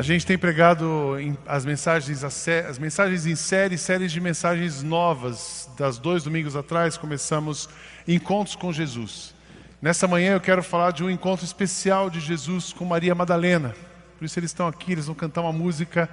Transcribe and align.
A 0.00 0.02
gente 0.02 0.24
tem 0.24 0.38
pregado 0.38 1.14
as 1.46 1.66
mensagens, 1.66 2.24
as 2.24 2.78
mensagens 2.78 3.26
em 3.26 3.36
série, 3.36 3.76
séries 3.76 4.10
de 4.10 4.18
mensagens 4.18 4.82
novas. 4.82 5.68
Das 5.76 5.98
dois 5.98 6.24
domingos 6.24 6.56
atrás 6.56 6.96
começamos 6.96 7.68
encontros 8.08 8.56
com 8.56 8.72
Jesus. 8.72 9.34
Nessa 9.82 10.08
manhã 10.08 10.32
eu 10.32 10.40
quero 10.40 10.62
falar 10.62 10.92
de 10.92 11.04
um 11.04 11.10
encontro 11.10 11.44
especial 11.44 12.08
de 12.08 12.18
Jesus 12.18 12.72
com 12.72 12.86
Maria 12.86 13.14
Madalena. 13.14 13.76
Por 14.16 14.24
isso 14.24 14.38
eles 14.38 14.48
estão 14.52 14.66
aqui, 14.66 14.92
eles 14.92 15.04
vão 15.04 15.14
cantar 15.14 15.42
uma 15.42 15.52
música 15.52 16.08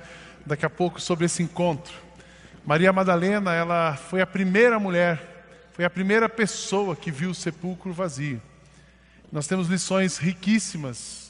daqui 0.45 0.65
a 0.65 0.69
pouco 0.69 0.99
sobre 0.99 1.23
esse 1.23 1.41
encontro. 1.41 1.93
Maria 2.65 2.91
Madalena, 2.91 3.53
ela 3.53 3.95
foi 3.95 4.19
a 4.19 4.27
primeira 4.27 4.77
mulher, 4.77 5.45
foi 5.71 5.85
a 5.85 5.89
primeira 5.89 6.27
pessoa 6.27 6.93
que 6.93 7.09
viu 7.09 7.29
o 7.29 7.33
sepulcro 7.33 7.93
vazio. 7.93 8.41
Nós 9.31 9.47
temos 9.47 9.69
lições 9.69 10.17
riquíssimas 10.17 11.26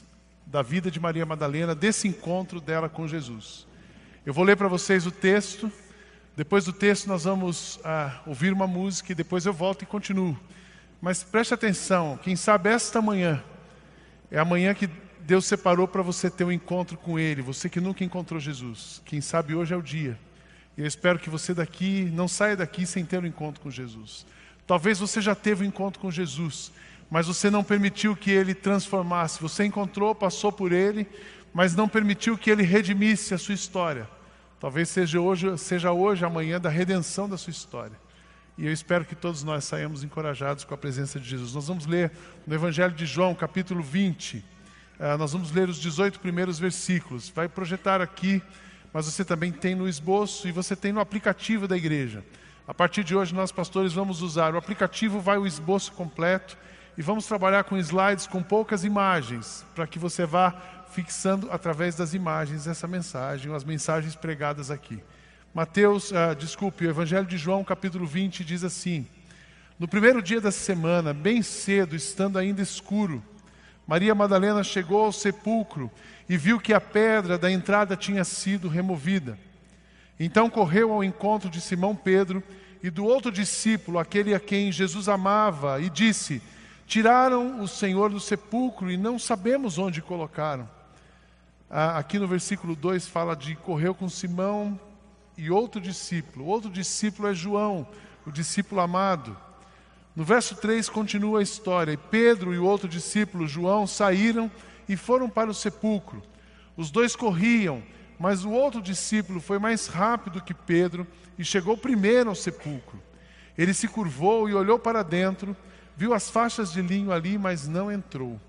da 0.50 0.62
vida 0.62 0.90
de 0.90 0.98
Maria 0.98 1.26
Madalena, 1.26 1.74
desse 1.74 2.08
encontro 2.08 2.60
dela 2.60 2.88
com 2.88 3.06
Jesus. 3.06 3.66
Eu 4.24 4.32
vou 4.32 4.44
ler 4.44 4.56
para 4.56 4.66
vocês 4.66 5.06
o 5.06 5.10
texto, 5.10 5.70
depois 6.34 6.64
do 6.64 6.72
texto 6.72 7.06
nós 7.06 7.24
vamos 7.24 7.78
ah, 7.84 8.20
ouvir 8.26 8.52
uma 8.52 8.66
música 8.66 9.12
e 9.12 9.14
depois 9.14 9.44
eu 9.44 9.52
volto 9.52 9.82
e 9.82 9.86
continuo. 9.86 10.38
Mas 11.02 11.22
preste 11.22 11.52
atenção, 11.52 12.18
quem 12.22 12.34
sabe 12.34 12.70
esta 12.70 13.02
manhã 13.02 13.42
é 14.30 14.38
a 14.38 14.44
manhã 14.44 14.72
que 14.72 14.88
Deus 15.20 15.44
separou 15.44 15.86
para 15.86 16.00
você 16.00 16.30
ter 16.30 16.44
um 16.44 16.52
encontro 16.52 16.96
com 16.96 17.18
Ele, 17.18 17.42
você 17.42 17.68
que 17.68 17.80
nunca 17.80 18.02
encontrou 18.02 18.40
Jesus. 18.40 19.02
Quem 19.04 19.20
sabe 19.20 19.54
hoje 19.54 19.74
é 19.74 19.76
o 19.76 19.82
dia. 19.82 20.18
Eu 20.76 20.86
espero 20.86 21.18
que 21.18 21.28
você 21.28 21.52
daqui 21.52 22.10
não 22.14 22.26
saia 22.26 22.56
daqui 22.56 22.86
sem 22.86 23.04
ter 23.04 23.22
um 23.22 23.26
encontro 23.26 23.60
com 23.60 23.70
Jesus. 23.70 24.24
Talvez 24.66 24.98
você 24.98 25.20
já 25.20 25.34
teve 25.34 25.64
um 25.64 25.68
encontro 25.68 26.00
com 26.00 26.10
Jesus, 26.10 26.72
mas 27.10 27.26
você 27.26 27.50
não 27.50 27.64
permitiu 27.64 28.14
que 28.14 28.30
Ele 28.30 28.54
transformasse. 28.54 29.40
Você 29.40 29.64
encontrou, 29.64 30.14
passou 30.14 30.52
por 30.52 30.72
Ele, 30.72 31.06
mas 31.52 31.74
não 31.74 31.88
permitiu 31.88 32.36
que 32.36 32.50
Ele 32.50 32.62
redimisse 32.62 33.32
a 33.32 33.38
sua 33.38 33.54
história. 33.54 34.08
Talvez 34.60 34.88
seja 34.88 35.20
hoje, 35.20 35.56
seja 35.56 35.92
hoje 35.92 36.24
a 36.24 36.30
manhã 36.30 36.60
da 36.60 36.68
redenção 36.68 37.28
da 37.28 37.36
sua 37.36 37.50
história. 37.50 37.98
E 38.58 38.66
eu 38.66 38.72
espero 38.72 39.04
que 39.04 39.14
todos 39.14 39.44
nós 39.44 39.64
saímos 39.64 40.02
encorajados 40.02 40.64
com 40.64 40.74
a 40.74 40.76
presença 40.76 41.18
de 41.20 41.28
Jesus. 41.28 41.54
Nós 41.54 41.68
vamos 41.68 41.86
ler 41.86 42.10
no 42.46 42.54
Evangelho 42.54 42.92
de 42.92 43.06
João, 43.06 43.34
capítulo 43.34 43.82
20. 43.82 44.44
Ah, 44.98 45.16
nós 45.16 45.32
vamos 45.32 45.52
ler 45.52 45.68
os 45.68 45.78
18 45.78 46.18
primeiros 46.18 46.58
versículos. 46.58 47.30
Vai 47.30 47.48
projetar 47.48 48.02
aqui, 48.02 48.42
mas 48.92 49.06
você 49.06 49.24
também 49.24 49.52
tem 49.52 49.76
no 49.76 49.88
esboço 49.88 50.48
e 50.48 50.52
você 50.52 50.74
tem 50.74 50.92
no 50.92 50.98
aplicativo 50.98 51.68
da 51.68 51.76
igreja. 51.76 52.24
A 52.66 52.74
partir 52.74 53.04
de 53.04 53.14
hoje, 53.14 53.32
nós, 53.32 53.52
pastores, 53.52 53.92
vamos 53.92 54.22
usar 54.22 54.52
o 54.52 54.58
aplicativo, 54.58 55.20
vai 55.20 55.38
o 55.38 55.46
esboço 55.46 55.92
completo 55.92 56.58
e 56.98 57.02
vamos 57.02 57.26
trabalhar 57.26 57.62
com 57.62 57.78
slides 57.78 58.26
com 58.26 58.42
poucas 58.42 58.82
imagens, 58.82 59.64
para 59.72 59.86
que 59.86 60.00
você 60.00 60.26
vá 60.26 60.52
fixando 60.90 61.48
através 61.52 61.94
das 61.94 62.12
imagens 62.12 62.66
essa 62.66 62.88
mensagem, 62.88 63.54
as 63.54 63.62
mensagens 63.62 64.16
pregadas 64.16 64.68
aqui. 64.68 65.00
Mateus, 65.54 66.12
ah, 66.12 66.34
desculpe, 66.34 66.84
o 66.84 66.90
Evangelho 66.90 67.24
de 67.24 67.38
João, 67.38 67.62
capítulo 67.62 68.04
20, 68.04 68.44
diz 68.44 68.64
assim: 68.64 69.06
No 69.78 69.86
primeiro 69.86 70.20
dia 70.20 70.40
da 70.40 70.50
semana, 70.50 71.14
bem 71.14 71.40
cedo, 71.40 71.94
estando 71.94 72.36
ainda 72.36 72.62
escuro, 72.62 73.22
Maria 73.86 74.12
Madalena 74.12 74.64
chegou 74.64 75.04
ao 75.04 75.12
sepulcro 75.12 75.88
e 76.28 76.36
viu 76.36 76.58
que 76.58 76.74
a 76.74 76.80
pedra 76.80 77.38
da 77.38 77.48
entrada 77.48 77.94
tinha 77.96 78.24
sido 78.24 78.66
removida. 78.66 79.38
Então 80.18 80.50
correu 80.50 80.92
ao 80.92 81.04
encontro 81.04 81.48
de 81.48 81.60
Simão 81.60 81.94
Pedro 81.94 82.42
e 82.82 82.90
do 82.90 83.04
outro 83.04 83.30
discípulo, 83.30 84.00
aquele 84.00 84.34
a 84.34 84.40
quem 84.40 84.72
Jesus 84.72 85.08
amava, 85.08 85.80
e 85.80 85.88
disse: 85.88 86.42
Tiraram 86.88 87.60
o 87.60 87.68
Senhor 87.68 88.08
do 88.08 88.18
sepulcro 88.18 88.90
e 88.90 88.96
não 88.96 89.18
sabemos 89.18 89.76
onde 89.76 90.00
colocaram. 90.00 90.66
Ah, 91.68 91.98
aqui 91.98 92.18
no 92.18 92.26
versículo 92.26 92.74
2 92.74 93.06
fala 93.06 93.36
de 93.36 93.54
correu 93.56 93.94
com 93.94 94.08
Simão 94.08 94.80
e 95.36 95.50
outro 95.50 95.82
discípulo. 95.82 96.46
O 96.46 96.48
outro 96.48 96.70
discípulo 96.70 97.28
é 97.28 97.34
João, 97.34 97.86
o 98.26 98.32
discípulo 98.32 98.80
amado. 98.80 99.36
No 100.16 100.24
verso 100.24 100.56
3 100.56 100.88
continua 100.88 101.40
a 101.40 101.42
história. 101.42 101.92
E 101.92 101.98
Pedro 101.98 102.54
e 102.54 102.58
o 102.58 102.64
outro 102.64 102.88
discípulo, 102.88 103.46
João, 103.46 103.86
saíram 103.86 104.50
e 104.88 104.96
foram 104.96 105.28
para 105.28 105.50
o 105.50 105.54
sepulcro. 105.54 106.22
Os 106.74 106.90
dois 106.90 107.14
corriam, 107.14 107.82
mas 108.18 108.46
o 108.46 108.50
outro 108.50 108.80
discípulo 108.80 109.42
foi 109.42 109.58
mais 109.58 109.88
rápido 109.88 110.40
que 110.40 110.54
Pedro 110.54 111.06
e 111.38 111.44
chegou 111.44 111.76
primeiro 111.76 112.30
ao 112.30 112.34
sepulcro. 112.34 112.98
Ele 113.58 113.74
se 113.74 113.86
curvou 113.88 114.48
e 114.48 114.54
olhou 114.54 114.78
para 114.78 115.02
dentro, 115.02 115.54
viu 115.98 116.14
as 116.14 116.30
faixas 116.30 116.72
de 116.72 116.80
linho 116.80 117.10
ali, 117.10 117.36
mas 117.36 117.66
não 117.66 117.90
entrou. 117.90 118.40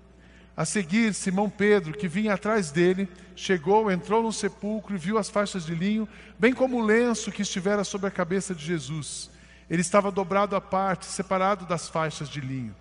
A 0.56 0.64
seguir, 0.64 1.12
Simão 1.12 1.50
Pedro, 1.50 1.92
que 1.92 2.06
vinha 2.06 2.34
atrás 2.34 2.70
dele, 2.70 3.08
chegou, 3.34 3.90
entrou 3.90 4.22
no 4.22 4.32
sepulcro 4.32 4.94
e 4.94 4.98
viu 4.98 5.18
as 5.18 5.28
faixas 5.28 5.66
de 5.66 5.74
linho, 5.74 6.08
bem 6.38 6.54
como 6.54 6.76
o 6.76 6.84
lenço 6.84 7.32
que 7.32 7.42
estivera 7.42 7.82
sobre 7.82 8.06
a 8.06 8.10
cabeça 8.10 8.54
de 8.54 8.64
Jesus. 8.64 9.32
Ele 9.68 9.80
estava 9.80 10.12
dobrado 10.12 10.54
à 10.54 10.60
parte, 10.60 11.06
separado 11.06 11.66
das 11.66 11.88
faixas 11.88 12.28
de 12.28 12.40
linho. 12.40 12.72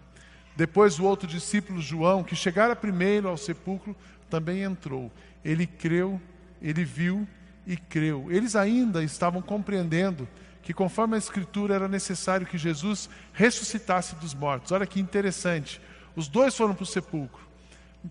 Depois 0.55 0.99
o 0.99 1.03
outro 1.03 1.27
discípulo, 1.27 1.81
João, 1.81 2.23
que 2.23 2.35
chegara 2.35 2.75
primeiro 2.75 3.27
ao 3.27 3.37
sepulcro, 3.37 3.95
também 4.29 4.61
entrou. 4.61 5.11
Ele 5.43 5.65
creu, 5.65 6.21
ele 6.61 6.85
viu 6.85 7.27
e 7.65 7.75
creu. 7.75 8.27
Eles 8.29 8.55
ainda 8.55 9.03
estavam 9.03 9.41
compreendendo 9.41 10.27
que, 10.69 10.73
conforme 10.75 11.15
a 11.15 11.17
Escritura, 11.17 11.73
era 11.73 11.87
necessário 11.87 12.45
que 12.45 12.55
Jesus 12.55 13.09
ressuscitasse 13.33 14.15
dos 14.17 14.35
mortos. 14.35 14.71
Olha 14.71 14.85
que 14.85 14.99
interessante. 14.99 15.81
Os 16.15 16.27
dois 16.27 16.55
foram 16.55 16.75
para 16.75 16.83
o 16.83 16.85
sepulcro. 16.85 17.41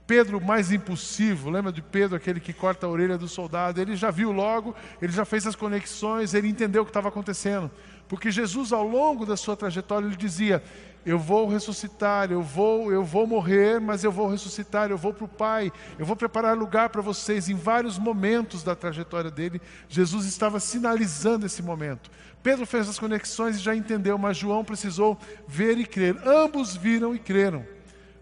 Pedro, 0.08 0.41
mais 0.41 0.72
impulsivo, 0.72 1.50
lembra 1.50 1.70
de 1.70 1.80
Pedro, 1.80 2.16
aquele 2.16 2.41
que 2.41 2.52
corta 2.52 2.84
a 2.84 2.88
orelha 2.88 3.16
do 3.16 3.28
soldado? 3.28 3.80
Ele 3.80 3.94
já 3.94 4.10
viu 4.10 4.32
logo, 4.32 4.74
ele 5.00 5.12
já 5.12 5.24
fez 5.24 5.46
as 5.46 5.54
conexões, 5.54 6.34
ele 6.34 6.48
entendeu 6.48 6.82
o 6.82 6.84
que 6.84 6.91
estava 6.91 7.06
acontecendo. 7.06 7.70
Porque 8.08 8.28
Jesus, 8.28 8.72
ao 8.72 8.82
longo 8.84 9.25
da 9.25 9.36
sua 9.36 9.56
trajetória, 9.56 10.06
ele 10.06 10.16
dizia: 10.16 10.60
Eu 11.06 11.16
vou 11.19 11.46
ressuscitar, 11.46 12.32
eu 12.32 12.42
vou, 12.42 12.90
eu 12.90 13.04
vou 13.04 13.25
morrer, 13.25 13.80
mas 13.80 14.02
eu 14.02 14.10
vou 14.10 14.28
ressuscitar, 14.28 14.90
eu 14.90 14.98
vou 14.98 15.14
para 15.14 15.26
o 15.26 15.28
Pai, 15.28 15.70
eu 15.96 16.04
vou 16.04 16.16
preparar 16.16 16.56
lugar 16.56 16.88
para 16.88 17.02
vocês. 17.02 17.48
Em 17.48 17.54
vários 17.54 17.98
momentos 17.98 18.64
da 18.64 18.75
trajetória 18.75 19.30
dele, 19.30 19.60
Jesus 19.88 20.26
estava 20.26 20.58
sinalizando 20.58 21.46
esse 21.46 21.62
momento. 21.62 22.10
Pedro 22.43 22.66
fez 22.66 22.88
as 22.88 22.99
conexões 22.99 23.56
e 23.56 23.60
já 23.60 23.75
entendeu, 23.75 24.16
mas 24.16 24.37
João 24.37 24.65
precisou 24.65 25.19
ver 25.47 25.78
e 25.78 25.84
crer. 25.84 26.16
Ambos 26.26 26.76
viram 26.76 27.15
e 27.15 27.19
creram. 27.19 27.65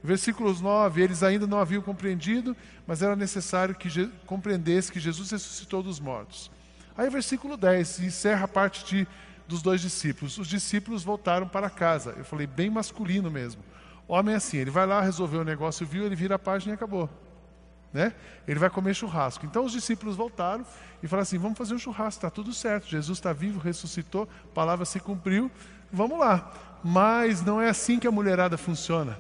Versículos 0.03 0.60
9, 0.60 1.03
eles 1.03 1.22
ainda 1.22 1.47
não 1.47 1.59
haviam 1.59 1.82
compreendido, 1.82 2.56
mas 2.87 3.03
era 3.03 3.16
necessário 3.16 3.75
que 3.75 4.10
compreendesse 4.25 4.93
que 4.93 5.00
Jesus 5.00 5.31
ressuscitou 5.31 5.82
dos 5.82 5.99
mortos. 5.99 6.50
Aí, 6.97 7.10
versículo 7.10 7.56
10, 7.56 8.00
encerra 8.00 8.44
a 8.44 8.49
parte 8.49 8.84
de, 8.84 9.09
dos 9.47 9.60
dois 9.63 9.80
discípulos. 9.80 10.39
Os 10.39 10.48
discípulos 10.48 11.03
voltaram 11.03 11.48
para 11.48 11.69
casa. 11.69 12.15
Eu 12.16 12.24
falei, 12.24 12.47
bem 12.47 12.71
masculino 12.71 13.30
mesmo. 13.30 13.62
Homem 14.09 14.34
é 14.34 14.36
assim, 14.36 14.59
ele 14.59 14.71
vai 14.71 14.86
lá, 14.86 15.01
resolveu 15.01 15.41
o 15.41 15.45
negócio, 15.45 15.84
viu, 15.84 16.07
ele 16.07 16.15
vira 16.15 16.36
a 16.36 16.39
página 16.39 16.72
e 16.72 16.74
acabou. 16.74 17.10
Né? 17.97 18.13
Ele 18.47 18.59
vai 18.59 18.69
comer 18.69 18.93
churrasco. 18.93 19.47
Então 19.47 19.65
os 19.65 19.72
discípulos 19.72 20.16
voltaram 20.16 20.66
e 21.03 21.09
falaram 21.09 21.22
assim: 21.22 21.39
vamos 21.39 21.57
fazer 21.57 21.72
um 21.72 21.78
churrasco, 21.78 22.19
está 22.19 22.28
tudo 22.28 22.53
certo. 22.53 22.87
Jesus 22.87 23.16
está 23.16 23.33
vivo, 23.33 23.59
ressuscitou, 23.59 24.28
a 24.45 24.54
palavra 24.54 24.84
se 24.84 25.01
cumpriu, 25.01 25.51
vamos 25.91 26.19
lá. 26.19 26.53
Mas 26.84 27.43
não 27.43 27.59
é 27.59 27.71
assim 27.71 27.98
que 27.98 28.07
a 28.07 28.10
mulherada 28.10 28.59
funciona. 28.59 29.19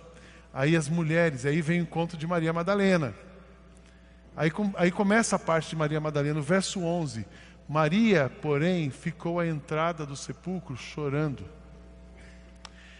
Aí 0.52 0.76
as 0.76 0.90
mulheres, 0.90 1.46
aí 1.46 1.62
vem 1.62 1.80
o 1.80 1.82
encontro 1.84 2.18
de 2.18 2.26
Maria 2.26 2.52
Madalena. 2.52 3.14
Aí, 4.36 4.52
aí 4.76 4.90
começa 4.90 5.36
a 5.36 5.38
parte 5.38 5.70
de 5.70 5.76
Maria 5.76 5.98
Madalena, 5.98 6.38
o 6.38 6.42
verso 6.42 6.80
11. 6.80 7.26
Maria, 7.66 8.30
porém, 8.42 8.90
ficou 8.90 9.40
à 9.40 9.46
entrada 9.46 10.04
do 10.04 10.14
sepulcro 10.14 10.76
chorando. 10.76 11.48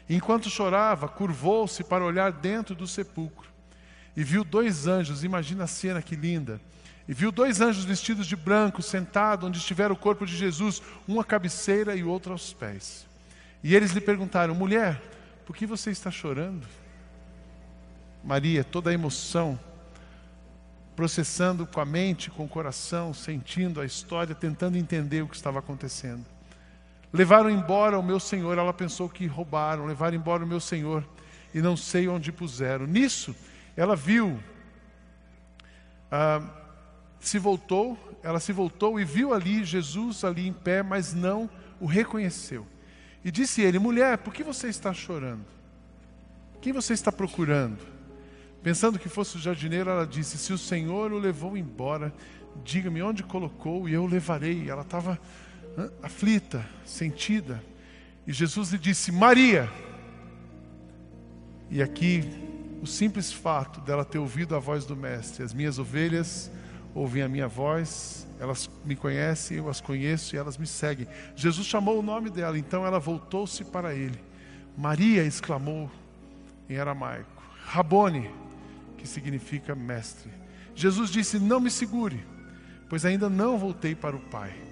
Enquanto 0.09 0.49
chorava, 0.49 1.07
curvou-se 1.07 1.85
para 1.85 2.03
olhar 2.03 2.33
dentro 2.33 2.75
do 2.75 2.87
sepulcro 2.87 3.56
e 4.17 4.25
viu 4.25 4.43
dois 4.43 4.87
anjos. 4.87 5.23
Imagina 5.23 5.65
a 5.65 5.67
cena 5.67 6.01
que 6.01 6.17
linda. 6.17 6.61
E 7.09 7.13
viu 7.13 7.31
dois 7.31 7.61
anjos 7.61 7.85
vestidos 7.85 8.27
de 8.27 8.35
branco, 8.35 8.83
sentados 8.83 9.47
onde 9.47 9.59
estivera 9.59 9.93
o 9.93 9.97
corpo 9.97 10.27
de 10.27 10.37
Jesus, 10.37 10.83
um 11.07 11.21
à 11.21 11.25
cabeceira 11.25 11.95
e 11.95 12.03
outro 12.03 12.33
aos 12.33 12.53
pés. 12.53 13.07
E 13.63 13.77
eles 13.77 13.93
lhe 13.93 14.01
perguntaram: 14.01 14.55
Mulher, 14.55 15.01
por 15.45 15.55
que 15.55 15.67
você 15.67 15.91
está 15.91 16.11
chorando? 16.11 16.67
Maria, 18.25 18.65
toda 18.65 18.91
a 18.91 18.93
emoção, 18.93 19.59
processando 20.97 21.65
com 21.65 21.81
a 21.81 21.85
mente, 21.85 22.29
com 22.29 22.45
o 22.45 22.49
coração, 22.49 23.15
sentindo 23.15 23.81
a 23.81 23.87
história, 23.87 24.35
tentando 24.35 24.77
entender 24.77 25.23
o 25.23 25.29
que 25.29 25.37
estava 25.37 25.61
acontecendo. 25.61 26.25
Levaram 27.13 27.49
embora 27.49 27.99
o 27.99 28.03
meu 28.03 28.19
senhor, 28.19 28.59
ela 28.59 28.73
pensou 28.73 29.09
que 29.09 29.27
roubaram, 29.27 29.87
levaram 29.87 30.17
embora 30.17 30.45
o 30.45 30.47
meu 30.47 30.59
senhor 30.59 31.07
e 31.55 31.61
não 31.61 31.77
sei 31.77 32.09
onde 32.09 32.33
puseram. 32.33 32.87
Nisso, 32.87 33.35
ela 33.77 33.95
viu, 33.95 34.41
ah, 36.11 36.43
se 37.21 37.39
voltou, 37.39 37.99
ela 38.23 38.41
se 38.41 38.53
voltou 38.53 38.99
e 38.99 39.05
viu 39.05 39.35
ali 39.35 39.65
Jesus 39.65 40.25
ali 40.25 40.47
em 40.47 40.53
pé, 40.53 40.83
mas 40.83 41.13
não 41.13 41.51
o 41.81 41.87
reconheceu. 41.87 42.67
E 43.25 43.31
disse 43.31 43.61
ele: 43.61 43.79
Mulher, 43.79 44.19
por 44.19 44.33
que 44.33 44.43
você 44.43 44.69
está 44.69 44.95
chorando? 44.95 45.45
Quem 46.61 46.73
você 46.73 46.95
está 46.95 47.13
procurando? 47.13 47.79
Pensando 48.63 48.99
que 48.99 49.09
fosse 49.09 49.37
o 49.37 49.41
jardineiro, 49.41 49.91
ela 49.91 50.07
disse: 50.07 50.39
Se 50.39 50.53
o 50.53 50.59
Senhor 50.59 51.13
o 51.13 51.19
levou 51.19 51.57
embora, 51.57 52.13
diga-me 52.65 53.03
onde 53.03 53.23
colocou 53.23 53.89
e 53.89 53.93
eu 53.93 54.07
levarei. 54.07 54.71
Ela 54.71 54.83
estava 54.83 55.19
aflita, 56.03 56.65
sentida. 56.85 57.63
E 58.27 58.33
Jesus 58.33 58.71
lhe 58.71 58.79
disse: 58.79 59.13
Maria. 59.13 59.71
E 61.69 61.83
aqui, 61.83 62.23
o 62.83 62.87
simples 62.87 63.33
fato 63.33 63.81
dela 63.81 64.05
ter 64.05 64.19
ouvido 64.19 64.55
a 64.55 64.59
voz 64.59 64.85
do 64.85 64.97
Mestre, 64.97 65.43
as 65.43 65.53
minhas 65.53 65.79
ovelhas 65.79 66.51
ouvem 66.95 67.23
a 67.23 67.29
minha 67.29 67.47
voz, 67.47 68.27
elas 68.41 68.71
me 68.85 68.97
conhecem, 68.97 69.59
eu 69.59 69.69
as 69.69 69.81
conheço 69.81 70.35
e 70.35 70.39
elas 70.39 70.57
me 70.57 70.67
seguem. 70.67 71.07
Jesus 71.35 71.67
chamou 71.67 71.99
o 71.99 72.03
nome 72.03 72.31
dela, 72.31 72.59
então 72.59 72.87
ela 72.87 72.99
voltou-se 72.99 73.65
para 73.65 73.95
ele. 73.95 74.19
Maria 74.77 75.25
exclamou 75.25 75.91
em 76.69 76.79
aramaico: 76.79 77.43
Rabone, 77.65 78.31
que 78.97 79.07
significa 79.07 79.75
mestre. 79.75 80.31
Jesus 80.75 81.11
disse: 81.11 81.39
Não 81.39 81.61
me 81.61 81.71
segure, 81.71 82.25
pois 82.89 83.05
ainda 83.05 83.29
não 83.29 83.59
voltei 83.59 83.95
para 83.95 84.17
o 84.17 84.21
Pai. 84.21 84.66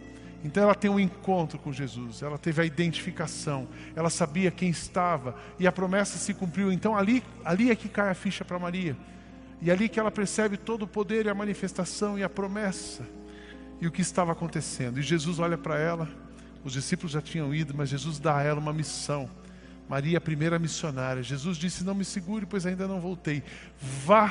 Então 0.44 0.62
ela 0.62 0.74
tem 0.74 0.90
um 0.90 1.00
encontro 1.00 1.58
com 1.58 1.72
Jesus, 1.72 2.22
ela 2.22 2.36
teve 2.36 2.60
a 2.60 2.66
identificação, 2.66 3.66
ela 3.96 4.10
sabia 4.10 4.50
quem 4.50 4.68
estava 4.68 5.34
e 5.58 5.66
a 5.66 5.72
promessa 5.72 6.18
se 6.18 6.34
cumpriu. 6.34 6.70
Então 6.70 6.94
ali, 6.94 7.24
ali 7.42 7.70
é 7.70 7.74
que 7.74 7.88
cai 7.88 8.10
a 8.10 8.14
ficha 8.14 8.44
para 8.44 8.58
Maria. 8.58 8.94
E 9.62 9.70
ali 9.70 9.88
que 9.88 9.98
ela 9.98 10.10
percebe 10.10 10.58
todo 10.58 10.82
o 10.82 10.86
poder 10.86 11.24
e 11.24 11.30
a 11.30 11.34
manifestação 11.34 12.18
e 12.18 12.22
a 12.22 12.28
promessa 12.28 13.08
e 13.80 13.86
o 13.86 13.90
que 13.90 14.02
estava 14.02 14.32
acontecendo. 14.32 15.00
E 15.00 15.02
Jesus 15.02 15.38
olha 15.38 15.56
para 15.56 15.78
ela, 15.78 16.06
os 16.62 16.74
discípulos 16.74 17.12
já 17.12 17.22
tinham 17.22 17.54
ido, 17.54 17.74
mas 17.74 17.88
Jesus 17.88 18.18
dá 18.18 18.36
a 18.36 18.42
ela 18.42 18.60
uma 18.60 18.72
missão. 18.72 19.30
Maria, 19.88 20.18
a 20.18 20.20
primeira 20.20 20.58
missionária. 20.58 21.22
Jesus 21.22 21.56
disse: 21.56 21.84
Não 21.84 21.94
me 21.94 22.04
segure, 22.04 22.44
pois 22.44 22.66
ainda 22.66 22.86
não 22.86 23.00
voltei. 23.00 23.42
Vá, 24.04 24.28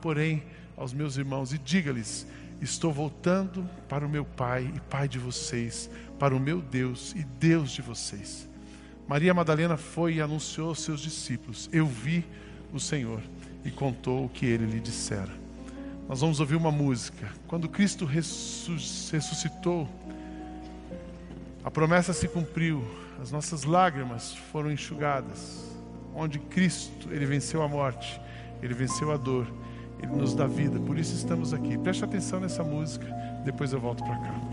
porém, 0.00 0.42
aos 0.76 0.94
meus 0.94 1.18
irmãos 1.18 1.52
e 1.52 1.58
diga-lhes: 1.58 2.26
Estou 2.60 2.92
voltando 2.92 3.68
para 3.88 4.04
o 4.06 4.08
meu 4.08 4.24
Pai 4.24 4.70
e 4.74 4.80
Pai 4.80 5.08
de 5.08 5.18
vocês, 5.18 5.90
para 6.18 6.36
o 6.36 6.40
meu 6.40 6.60
Deus 6.60 7.12
e 7.16 7.24
Deus 7.24 7.70
de 7.70 7.80
vocês. 7.80 8.48
Maria 9.08 9.32
Madalena 9.32 9.76
foi 9.76 10.14
e 10.14 10.20
anunciou 10.20 10.68
aos 10.68 10.82
seus 10.82 11.00
discípulos: 11.00 11.70
Eu 11.72 11.86
vi 11.86 12.24
o 12.72 12.78
Senhor 12.78 13.20
e 13.64 13.70
contou 13.70 14.26
o 14.26 14.28
que 14.28 14.44
ele 14.46 14.66
lhe 14.66 14.78
dissera. 14.78 15.32
Nós 16.08 16.20
vamos 16.20 16.38
ouvir 16.38 16.56
uma 16.56 16.70
música. 16.70 17.28
Quando 17.46 17.68
Cristo 17.68 18.04
ressuscitou, 18.04 19.88
a 21.64 21.70
promessa 21.70 22.12
se 22.12 22.28
cumpriu, 22.28 22.84
as 23.22 23.30
nossas 23.30 23.64
lágrimas 23.64 24.34
foram 24.52 24.70
enxugadas. 24.70 25.64
Onde 26.14 26.38
Cristo, 26.38 27.08
ele 27.10 27.24
venceu 27.26 27.62
a 27.62 27.68
morte, 27.68 28.20
ele 28.62 28.74
venceu 28.74 29.12
a 29.12 29.16
dor, 29.16 29.46
ele 30.02 30.16
nos 30.16 30.34
dá 30.34 30.46
vida. 30.46 30.78
Por 30.80 30.98
isso 30.98 31.14
estamos 31.14 31.52
aqui. 31.52 31.78
Preste 31.78 32.04
atenção 32.04 32.40
nessa 32.40 32.62
música, 32.64 33.06
depois 33.44 33.72
eu 33.72 33.80
volto 33.80 34.02
para 34.04 34.16
cá. 34.18 34.49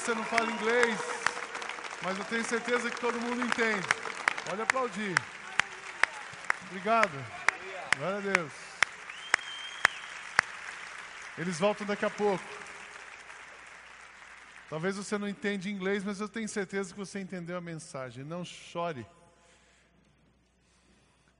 Você 0.00 0.14
não 0.14 0.24
fale 0.24 0.50
inglês, 0.50 0.98
mas 2.02 2.18
eu 2.18 2.24
tenho 2.24 2.42
certeza 2.42 2.90
que 2.90 2.98
todo 2.98 3.20
mundo 3.20 3.44
entende. 3.44 3.86
Pode 4.48 4.62
aplaudir. 4.62 5.14
Obrigado. 6.68 7.12
Glória 7.98 8.16
a 8.16 8.20
Deus. 8.20 8.52
Eles 11.36 11.58
voltam 11.58 11.86
daqui 11.86 12.06
a 12.06 12.10
pouco. 12.10 12.42
Talvez 14.70 14.96
você 14.96 15.18
não 15.18 15.28
entenda 15.28 15.68
inglês, 15.68 16.02
mas 16.02 16.18
eu 16.18 16.28
tenho 16.28 16.48
certeza 16.48 16.94
que 16.94 16.98
você 16.98 17.20
entendeu 17.20 17.58
a 17.58 17.60
mensagem. 17.60 18.24
Não 18.24 18.42
chore. 18.42 19.06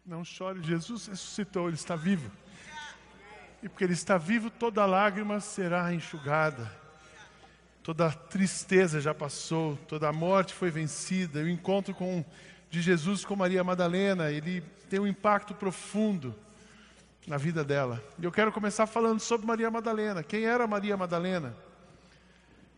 Não 0.05 0.23
chore. 0.23 0.63
Jesus 0.63 1.07
ressuscitou, 1.07 1.69
Ele 1.69 1.77
está 1.77 1.97
vivo. 1.97 2.31
E 3.63 3.71
porque 3.71 3.85
Ele 3.85 3.95
está 3.95 4.19
vivo, 4.19 4.51
toda 4.51 4.85
lágrima 4.85 5.41
será 5.41 5.95
enxugada 5.95 6.79
toda 7.83 8.11
tristeza 8.11 9.01
já 9.01 9.15
passou, 9.15 9.77
toda 9.89 10.09
a 10.09 10.13
morte 10.13 10.55
foi 10.55 10.71
vencida. 10.71 11.41
O 11.41 11.49
encontro 11.49 11.95
com, 11.95 12.25
de 12.71 12.81
Jesus 12.81 13.25
com 13.25 13.35
Maria 13.35 13.65
Madalena, 13.65 14.31
ele 14.31 14.63
tem 14.89 15.01
um 15.01 15.07
impacto 15.07 15.55
profundo 15.55 16.35
na 17.27 17.37
vida 17.37 17.65
dela. 17.65 18.03
E 18.19 18.25
eu 18.25 18.33
quero 18.33 18.53
começar 18.53 18.87
falando 18.87 19.21
sobre 19.21 19.47
Maria 19.47 19.71
Madalena. 19.71 20.23
Quem 20.23 20.45
era 20.45 20.67
Maria 20.67 20.97
Madalena? 20.97 21.55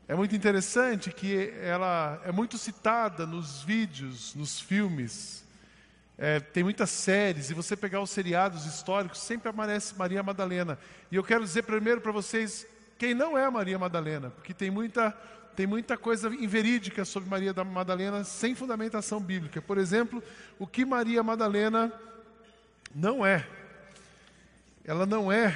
É 0.07 0.15
muito 0.15 0.35
interessante 0.35 1.11
que 1.11 1.55
ela 1.63 2.21
é 2.25 2.33
muito 2.33 2.59
citada 2.59 3.25
nos 3.25 3.63
vídeos, 3.63 4.35
nos 4.35 4.61
filmes. 4.61 5.45
É, 6.19 6.39
tem 6.39 6.63
muitas 6.63 6.91
séries, 6.91 7.51
e 7.51 7.55
você 7.55 7.75
pegar 7.77 8.01
os 8.01 8.11
seriados 8.11 8.67
históricos, 8.67 9.21
sempre 9.21 9.49
aparece 9.49 9.97
Maria 9.97 10.23
Madalena. 10.23 10.79
E 11.11 11.17
eu 11.17 11.25
quero 11.25 11.43
dizer 11.43 11.63
primeiro 11.63 12.01
para 12.01 12.13
vocês 12.13 12.67
quem 13.03 13.15
não 13.15 13.37
é 13.37 13.51
Maria 13.51 13.77
Madalena, 13.81 14.31
porque 14.31 14.55
tem 14.55 14.71
muita, 14.71 15.11
tem 15.57 15.67
muita 15.67 15.97
coisa 15.97 16.29
inverídica 16.29 17.05
sobre 17.05 17.29
Maria 17.29 17.53
Madalena 17.65 18.23
sem 18.23 18.55
fundamentação 18.55 19.19
bíblica. 19.19 19.61
Por 19.61 19.77
exemplo, 19.77 20.23
o 20.57 20.69
que 20.69 20.85
Maria 20.85 21.21
Madalena 21.21 21.93
não 22.95 23.27
é. 23.27 23.45
Ela 24.85 25.05
não 25.05 25.33
é 25.33 25.53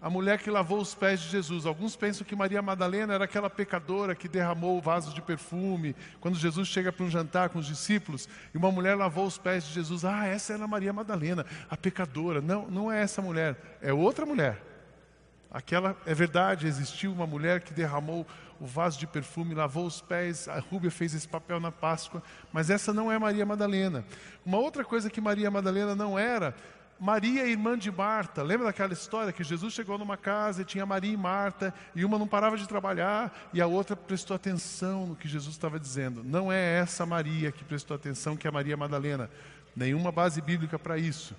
a 0.00 0.08
mulher 0.08 0.38
que 0.38 0.48
lavou 0.48 0.80
os 0.80 0.94
pés 0.94 1.18
de 1.18 1.30
Jesus. 1.30 1.66
Alguns 1.66 1.96
pensam 1.96 2.24
que 2.24 2.36
Maria 2.36 2.62
Madalena 2.62 3.14
era 3.14 3.24
aquela 3.24 3.50
pecadora 3.50 4.14
que 4.14 4.28
derramou 4.28 4.78
o 4.78 4.80
vaso 4.80 5.12
de 5.12 5.20
perfume 5.20 5.96
quando 6.20 6.38
Jesus 6.38 6.68
chega 6.68 6.92
para 6.92 7.04
um 7.04 7.10
jantar 7.10 7.48
com 7.48 7.58
os 7.58 7.66
discípulos 7.66 8.28
e 8.54 8.56
uma 8.56 8.70
mulher 8.70 8.94
lavou 8.94 9.26
os 9.26 9.36
pés 9.36 9.64
de 9.64 9.72
Jesus. 9.72 10.04
Ah, 10.04 10.28
essa 10.28 10.52
era 10.52 10.64
Maria 10.68 10.92
Madalena, 10.92 11.44
a 11.68 11.76
pecadora. 11.76 12.40
Não, 12.40 12.68
não 12.68 12.92
é 12.92 13.02
essa 13.02 13.20
mulher, 13.20 13.78
é 13.82 13.92
outra 13.92 14.24
mulher. 14.24 14.75
Aquela 15.50 15.96
é 16.04 16.14
verdade, 16.14 16.66
existiu 16.66 17.12
uma 17.12 17.26
mulher 17.26 17.60
que 17.60 17.72
derramou 17.72 18.26
o 18.60 18.66
vaso 18.66 18.98
de 18.98 19.06
perfume, 19.06 19.54
lavou 19.54 19.86
os 19.86 20.00
pés, 20.00 20.48
a 20.48 20.58
Rúbia 20.58 20.90
fez 20.90 21.14
esse 21.14 21.28
papel 21.28 21.60
na 21.60 21.70
Páscoa, 21.70 22.22
mas 22.52 22.70
essa 22.70 22.92
não 22.92 23.12
é 23.12 23.18
Maria 23.18 23.44
Madalena. 23.44 24.04
Uma 24.44 24.58
outra 24.58 24.84
coisa 24.84 25.10
que 25.10 25.20
Maria 25.20 25.50
Madalena 25.50 25.94
não 25.94 26.18
era, 26.18 26.54
Maria, 26.98 27.46
irmã 27.46 27.76
de 27.76 27.90
Marta. 27.92 28.42
Lembra 28.42 28.66
daquela 28.66 28.92
história 28.92 29.32
que 29.32 29.44
Jesus 29.44 29.74
chegou 29.74 29.98
numa 29.98 30.16
casa 30.16 30.62
e 30.62 30.64
tinha 30.64 30.86
Maria 30.86 31.12
e 31.12 31.16
Marta, 31.16 31.72
e 31.94 32.04
uma 32.04 32.18
não 32.18 32.26
parava 32.26 32.56
de 32.56 32.66
trabalhar 32.66 33.36
e 33.52 33.60
a 33.60 33.66
outra 33.66 33.94
prestou 33.94 34.34
atenção 34.34 35.06
no 35.06 35.16
que 35.16 35.28
Jesus 35.28 35.54
estava 35.54 35.78
dizendo. 35.78 36.24
Não 36.24 36.50
é 36.50 36.78
essa 36.78 37.04
Maria 37.04 37.52
que 37.52 37.64
prestou 37.64 37.94
atenção 37.94 38.36
que 38.36 38.46
é 38.46 38.50
a 38.50 38.52
Maria 38.52 38.76
Madalena. 38.76 39.30
Nenhuma 39.74 40.10
base 40.10 40.40
bíblica 40.40 40.78
para 40.78 40.96
isso. 40.96 41.34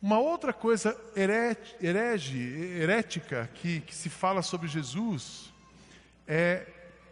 Uma 0.00 0.20
outra 0.20 0.52
coisa 0.52 0.96
herege, 1.16 2.38
herética 2.38 3.50
que, 3.54 3.80
que 3.80 3.92
se 3.92 4.08
fala 4.08 4.42
sobre 4.42 4.68
Jesus 4.68 5.52
é 6.26 6.64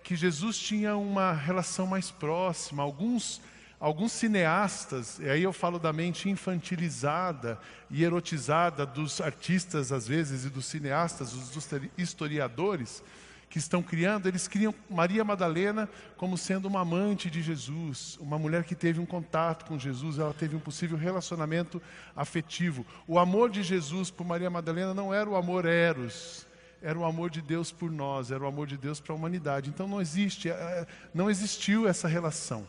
que 0.05 0.15
Jesus 0.15 0.57
tinha 0.57 0.97
uma 0.97 1.33
relação 1.33 1.85
mais 1.85 2.13
próxima. 2.13 2.85
Alguns, 2.85 3.41
alguns 3.81 4.13
cineastas, 4.13 5.19
e 5.19 5.29
aí 5.29 5.43
eu 5.43 5.53
falo 5.53 5.81
da 5.81 5.93
mente 5.93 6.31
infantilizada 6.31 7.59
e 7.91 8.05
erotizada 8.05 8.87
dos 8.87 9.21
artistas, 9.21 9.91
às 9.91 10.07
vezes, 10.07 10.45
e 10.45 10.49
dos 10.49 10.67
cineastas, 10.67 11.33
dos 11.33 11.69
historiadores, 11.99 13.03
que 13.49 13.59
estão 13.59 13.83
criando, 13.83 14.27
eles 14.27 14.49
criam 14.49 14.75
Maria 14.91 15.25
Madalena 15.25 15.89
como 16.17 16.37
sendo 16.37 16.67
uma 16.67 16.81
amante 16.81 17.31
de 17.31 17.41
Jesus, 17.43 18.19
uma 18.21 18.39
mulher 18.39 18.65
que 18.65 18.75
teve 18.75 19.01
um 19.01 19.07
contato 19.07 19.65
com 19.67 19.79
Jesus, 19.79 20.19
ela 20.19 20.35
teve 20.35 20.57
um 20.57 20.61
possível 20.61 20.99
relacionamento 20.99 21.81
afetivo. 22.15 22.85
O 23.07 23.19
amor 23.19 23.51
de 23.51 23.63
Jesus 23.63 24.11
por 24.11 24.27
Maria 24.27 24.51
Madalena 24.51 24.93
não 24.93 25.15
era 25.15 25.29
o 25.29 25.37
amor 25.37 25.65
eros, 25.65 26.47
era 26.83 26.99
o 26.99 27.05
amor 27.05 27.31
de 27.31 27.41
Deus 27.41 27.73
por 27.73 27.91
nós, 27.91 28.31
era 28.31 28.43
o 28.43 28.47
amor 28.47 28.67
de 28.67 28.77
Deus 28.77 29.01
para 29.01 29.13
a 29.13 29.17
humanidade. 29.17 29.71
Então 29.71 29.89
não 29.89 30.01
existe, 30.01 30.51
é, 30.51 30.87
não 31.15 31.31
existiu 31.31 31.89
essa 31.89 32.09
relação. 32.09 32.67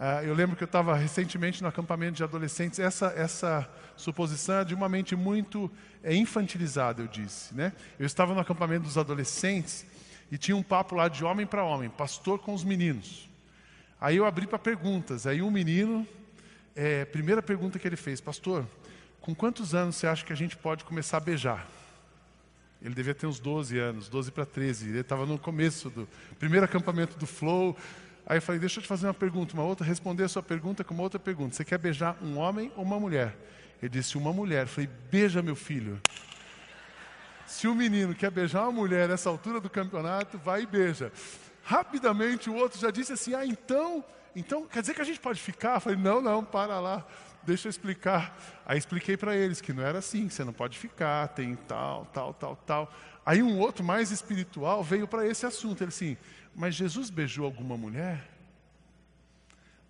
Uh, 0.00 0.24
eu 0.24 0.32
lembro 0.32 0.56
que 0.56 0.62
eu 0.62 0.66
estava 0.66 0.96
recentemente 0.96 1.60
no 1.60 1.68
acampamento 1.68 2.14
de 2.14 2.24
adolescentes. 2.24 2.78
Essa, 2.78 3.12
essa 3.14 3.68
suposição 4.00 4.60
é 4.60 4.64
de 4.64 4.74
uma 4.74 4.88
mente 4.88 5.14
muito 5.14 5.70
é, 6.02 6.14
infantilizada, 6.14 7.02
eu 7.02 7.06
disse. 7.06 7.54
Né? 7.54 7.72
Eu 7.98 8.06
estava 8.06 8.34
no 8.34 8.40
acampamento 8.40 8.84
dos 8.84 8.98
adolescentes 8.98 9.86
e 10.30 10.38
tinha 10.38 10.56
um 10.56 10.62
papo 10.62 10.94
lá 10.94 11.08
de 11.08 11.24
homem 11.24 11.46
para 11.46 11.64
homem, 11.64 11.88
pastor 11.88 12.38
com 12.38 12.54
os 12.54 12.64
meninos. 12.64 13.28
Aí 14.00 14.16
eu 14.16 14.24
abri 14.24 14.46
para 14.46 14.58
perguntas. 14.58 15.26
Aí 15.26 15.42
um 15.42 15.50
menino, 15.50 16.06
é, 16.74 17.04
primeira 17.04 17.42
pergunta 17.42 17.78
que 17.78 17.86
ele 17.86 17.96
fez, 17.96 18.20
pastor, 18.20 18.66
com 19.20 19.34
quantos 19.34 19.74
anos 19.74 19.96
você 19.96 20.06
acha 20.06 20.24
que 20.24 20.32
a 20.32 20.36
gente 20.36 20.56
pode 20.56 20.84
começar 20.84 21.18
a 21.18 21.20
beijar? 21.20 21.68
Ele 22.82 22.94
devia 22.94 23.14
ter 23.14 23.26
uns 23.26 23.38
12 23.38 23.78
anos, 23.78 24.08
12 24.08 24.30
para 24.30 24.46
13. 24.46 24.88
Ele 24.88 25.00
estava 25.00 25.26
no 25.26 25.38
começo 25.38 25.90
do 25.90 26.08
primeiro 26.38 26.64
acampamento 26.64 27.18
do 27.18 27.26
Flow. 27.26 27.76
Aí 28.24 28.38
eu 28.38 28.42
falei, 28.42 28.58
deixa 28.58 28.78
eu 28.78 28.82
te 28.82 28.88
fazer 28.88 29.06
uma 29.06 29.14
pergunta, 29.14 29.52
uma 29.52 29.64
outra, 29.64 29.84
responder 29.84 30.24
a 30.24 30.28
sua 30.28 30.42
pergunta 30.42 30.82
com 30.82 30.94
uma 30.94 31.02
outra 31.02 31.18
pergunta. 31.18 31.54
Você 31.54 31.64
quer 31.64 31.78
beijar 31.78 32.16
um 32.22 32.38
homem 32.38 32.72
ou 32.76 32.84
uma 32.84 32.98
mulher? 32.98 33.36
Ele 33.80 33.88
disse, 33.88 34.16
uma 34.18 34.32
mulher. 34.32 34.62
Eu 34.62 34.68
falei, 34.68 34.90
beija 35.10 35.42
meu 35.42 35.56
filho. 35.56 36.00
Se 37.46 37.66
o 37.66 37.74
menino 37.74 38.14
quer 38.14 38.30
beijar 38.30 38.62
uma 38.62 38.72
mulher 38.72 39.08
nessa 39.08 39.28
altura 39.28 39.60
do 39.60 39.68
campeonato, 39.68 40.38
vai 40.38 40.62
e 40.62 40.66
beija. 40.66 41.12
Rapidamente 41.62 42.48
o 42.48 42.54
outro 42.54 42.78
já 42.78 42.90
disse 42.90 43.12
assim, 43.12 43.34
ah, 43.34 43.44
então, 43.44 44.04
então 44.34 44.66
quer 44.66 44.80
dizer 44.80 44.94
que 44.94 45.00
a 45.00 45.04
gente 45.04 45.20
pode 45.20 45.40
ficar? 45.40 45.74
Eu 45.74 45.80
falei, 45.80 45.98
não, 45.98 46.20
não, 46.20 46.44
para 46.44 46.78
lá 46.78 47.06
deixa 47.42 47.68
eu 47.68 47.70
explicar. 47.70 48.36
Aí 48.64 48.78
expliquei 48.78 49.16
para 49.16 49.36
eles 49.36 49.60
que 49.60 49.72
não 49.72 49.82
era 49.82 49.98
assim, 49.98 50.28
você 50.28 50.44
não 50.44 50.52
pode 50.52 50.78
ficar, 50.78 51.28
tem 51.28 51.54
tal, 51.56 52.06
tal, 52.06 52.34
tal, 52.34 52.56
tal. 52.56 52.94
Aí 53.24 53.42
um 53.42 53.58
outro 53.58 53.84
mais 53.84 54.10
espiritual 54.10 54.82
veio 54.82 55.06
para 55.06 55.26
esse 55.26 55.46
assunto. 55.46 55.82
Ele 55.82 55.88
assim, 55.88 56.16
mas 56.54 56.74
Jesus 56.74 57.10
beijou 57.10 57.44
alguma 57.44 57.76
mulher? 57.76 58.28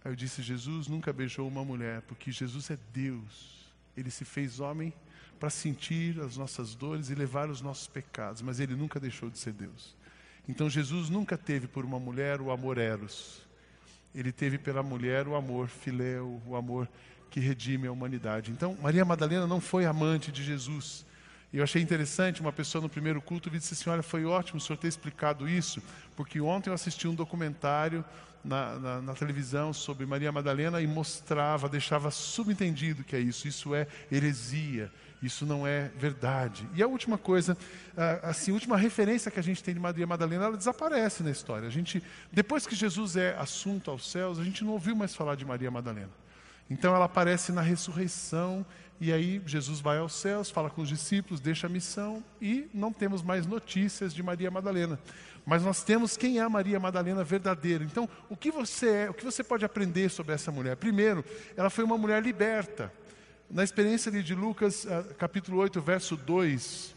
Aí 0.05 0.13
eu 0.13 0.17
disse, 0.17 0.43
Jesus 0.43 0.89
nunca 0.89 1.13
beijou 1.13 1.47
uma 1.47 1.65
mulher, 1.65 2.03
porque 2.03 2.33
Jesus 2.33 2.71
é 2.71 2.79
Deus. 2.93 3.60
Ele 3.97 4.11
se 4.11 4.25
fez 4.25 4.61
homem 4.61 4.93
para 5.39 5.51
sentir 5.51 6.21
as 6.21 6.37
nossas 6.37 6.75
dores 6.75 7.09
e 7.09 7.15
levar 7.15 7.49
os 7.49 7.61
nossos 7.63 7.87
pecados, 7.87 8.43
mas 8.43 8.61
ele 8.61 8.75
nunca 8.75 9.01
deixou 9.01 9.31
de 9.31 9.39
ser 9.39 9.53
Deus. 9.53 9.97
Então 10.49 10.69
Jesus 10.69 11.09
nunca 11.09 11.39
teve 11.39 11.67
por 11.67 11.85
uma 11.85 11.99
mulher 11.99 12.41
o 12.41 12.51
amor 12.51 12.77
eros. 12.77 13.43
Ele 14.15 14.33
teve 14.33 14.59
pela 14.59 14.83
mulher 14.83 15.27
o 15.27 15.35
amor 15.35 15.69
filéu, 15.69 16.43
o 16.47 16.57
amor 16.57 16.89
que 17.31 17.41
redime 17.41 17.87
a 17.87 17.93
humanidade. 17.93 18.51
Então, 18.51 18.77
Maria 18.83 19.05
Madalena 19.05 19.47
não 19.47 19.61
foi 19.61 19.87
amante 19.87 20.33
de 20.33 20.43
Jesus. 20.43 21.07
E 21.53 21.59
eu 21.59 21.65
achei 21.65 21.81
interessante, 21.81 22.41
uma 22.41 22.53
pessoa 22.53 22.83
no 22.83 22.89
primeiro 22.89 23.21
culto 23.23 23.51
me 23.51 23.59
disse 23.59 23.75
assim, 23.75 23.89
olha, 23.89 24.03
foi 24.03 24.25
ótimo 24.25 24.59
o 24.59 24.61
senhor 24.61 24.77
ter 24.77 24.89
explicado 24.89 25.49
isso, 25.49 25.83
porque 26.17 26.41
ontem 26.41 26.71
eu 26.71 26.75
assisti 26.75 27.09
um 27.09 27.15
documentário 27.15 28.05
na, 28.45 28.79
na, 28.79 29.03
na, 29.03 29.15
televisão 29.15 29.73
sobre 29.73 30.07
Maria 30.07 30.33
Madalena 30.33 30.81
e 30.81 30.87
mostrava, 30.87 31.69
deixava 31.69 32.11
subentendido 32.11 33.05
que 33.05 33.15
é 33.15 33.21
isso, 33.21 33.47
isso 33.47 33.75
é 33.75 33.87
heresia, 34.11 34.91
isso 35.23 35.45
não 35.45 35.67
é 35.67 35.91
verdade. 35.97 36.69
E 36.75 36.83
a 36.83 36.87
última 36.87 37.19
coisa, 37.19 37.57
assim, 38.23 38.51
a 38.51 38.55
última 38.55 38.77
referência 38.77 39.31
que 39.31 39.39
a 39.39 39.43
gente 39.43 39.63
tem 39.63 39.75
de 39.75 39.81
Maria 39.81 40.07
Madalena, 40.07 40.47
ela 40.47 40.57
desaparece 40.57 41.23
na 41.23 41.31
história. 41.31 41.69
A 41.69 41.71
gente, 41.71 42.03
depois 42.33 42.67
que 42.67 42.75
Jesus 42.75 43.17
é 43.17 43.37
assunto 43.39 43.91
aos 43.91 44.11
céus, 44.11 44.39
a 44.39 44.45
gente 44.45 44.65
não 44.65 44.73
ouviu 44.73 44.97
mais 44.97 45.15
falar 45.15 45.35
de 45.35 45.45
Maria 45.45 45.71
Madalena. 45.71 46.11
Então 46.71 46.95
ela 46.95 47.05
aparece 47.05 47.53
na 47.53 47.61
ressurreição, 47.61 48.65
e 49.01 49.13
aí 49.13 49.41
Jesus 49.47 49.81
vai 49.81 49.97
aos 49.97 50.13
céus, 50.13 50.51
fala 50.51 50.69
com 50.69 50.83
os 50.83 50.89
discípulos, 50.89 51.41
deixa 51.41 51.67
a 51.67 51.71
missão, 51.71 52.23
e 52.41 52.69
não 52.75 52.93
temos 52.93 53.23
mais 53.23 53.47
notícias 53.47 54.13
de 54.13 54.23
Maria 54.23 54.51
Madalena. 54.51 55.01
Mas 55.47 55.63
nós 55.63 55.83
temos 55.83 56.19
quem 56.19 56.39
é 56.39 56.43
a 56.43 56.51
Maria 56.51 56.79
Madalena 56.79 57.25
verdadeira. 57.25 57.83
Então, 57.83 58.07
o 58.29 58.37
que 58.37 58.51
você 58.51 58.91
é, 58.91 59.11
o 59.11 59.15
que 59.15 59.25
você 59.25 59.43
pode 59.43 59.65
aprender 59.65 60.11
sobre 60.11 60.35
essa 60.35 60.53
mulher? 60.53 60.77
Primeiro, 60.77 61.25
ela 61.57 61.71
foi 61.71 61.83
uma 61.83 61.97
mulher 61.97 62.23
liberta. 62.23 62.93
Na 63.51 63.65
experiência 63.65 64.13
de 64.13 64.35
Lucas, 64.35 64.87
ah, 64.87 65.03
capítulo 65.19 65.59
8, 65.59 65.81
verso 65.81 66.15
2, 66.15 66.95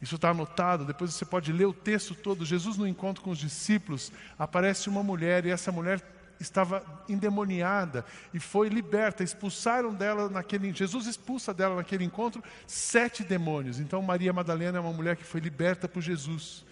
isso 0.00 0.14
está 0.14 0.30
anotado, 0.30 0.84
depois 0.84 1.12
você 1.12 1.24
pode 1.24 1.52
ler 1.52 1.66
o 1.66 1.72
texto 1.72 2.14
todo. 2.14 2.44
Jesus, 2.44 2.76
no 2.76 2.86
encontro 2.86 3.22
com 3.22 3.30
os 3.30 3.38
discípulos, 3.38 4.12
aparece 4.38 4.88
uma 4.88 5.02
mulher, 5.02 5.44
e 5.44 5.50
essa 5.50 5.70
mulher 5.70 6.00
estava 6.42 6.84
endemoniada 7.08 8.04
e 8.34 8.38
foi 8.38 8.68
liberta. 8.68 9.24
Expulsaram 9.24 9.94
dela 9.94 10.28
naquele. 10.28 10.72
Jesus 10.72 11.06
expulsa 11.06 11.54
dela 11.54 11.76
naquele 11.76 12.04
encontro 12.04 12.42
sete 12.66 13.24
demônios. 13.24 13.80
Então 13.80 14.02
Maria 14.02 14.32
Madalena 14.32 14.78
é 14.78 14.80
uma 14.80 14.92
mulher 14.92 15.16
que 15.16 15.24
foi 15.24 15.40
liberta 15.40 15.88
por 15.88 16.02
Jesus. 16.02 16.64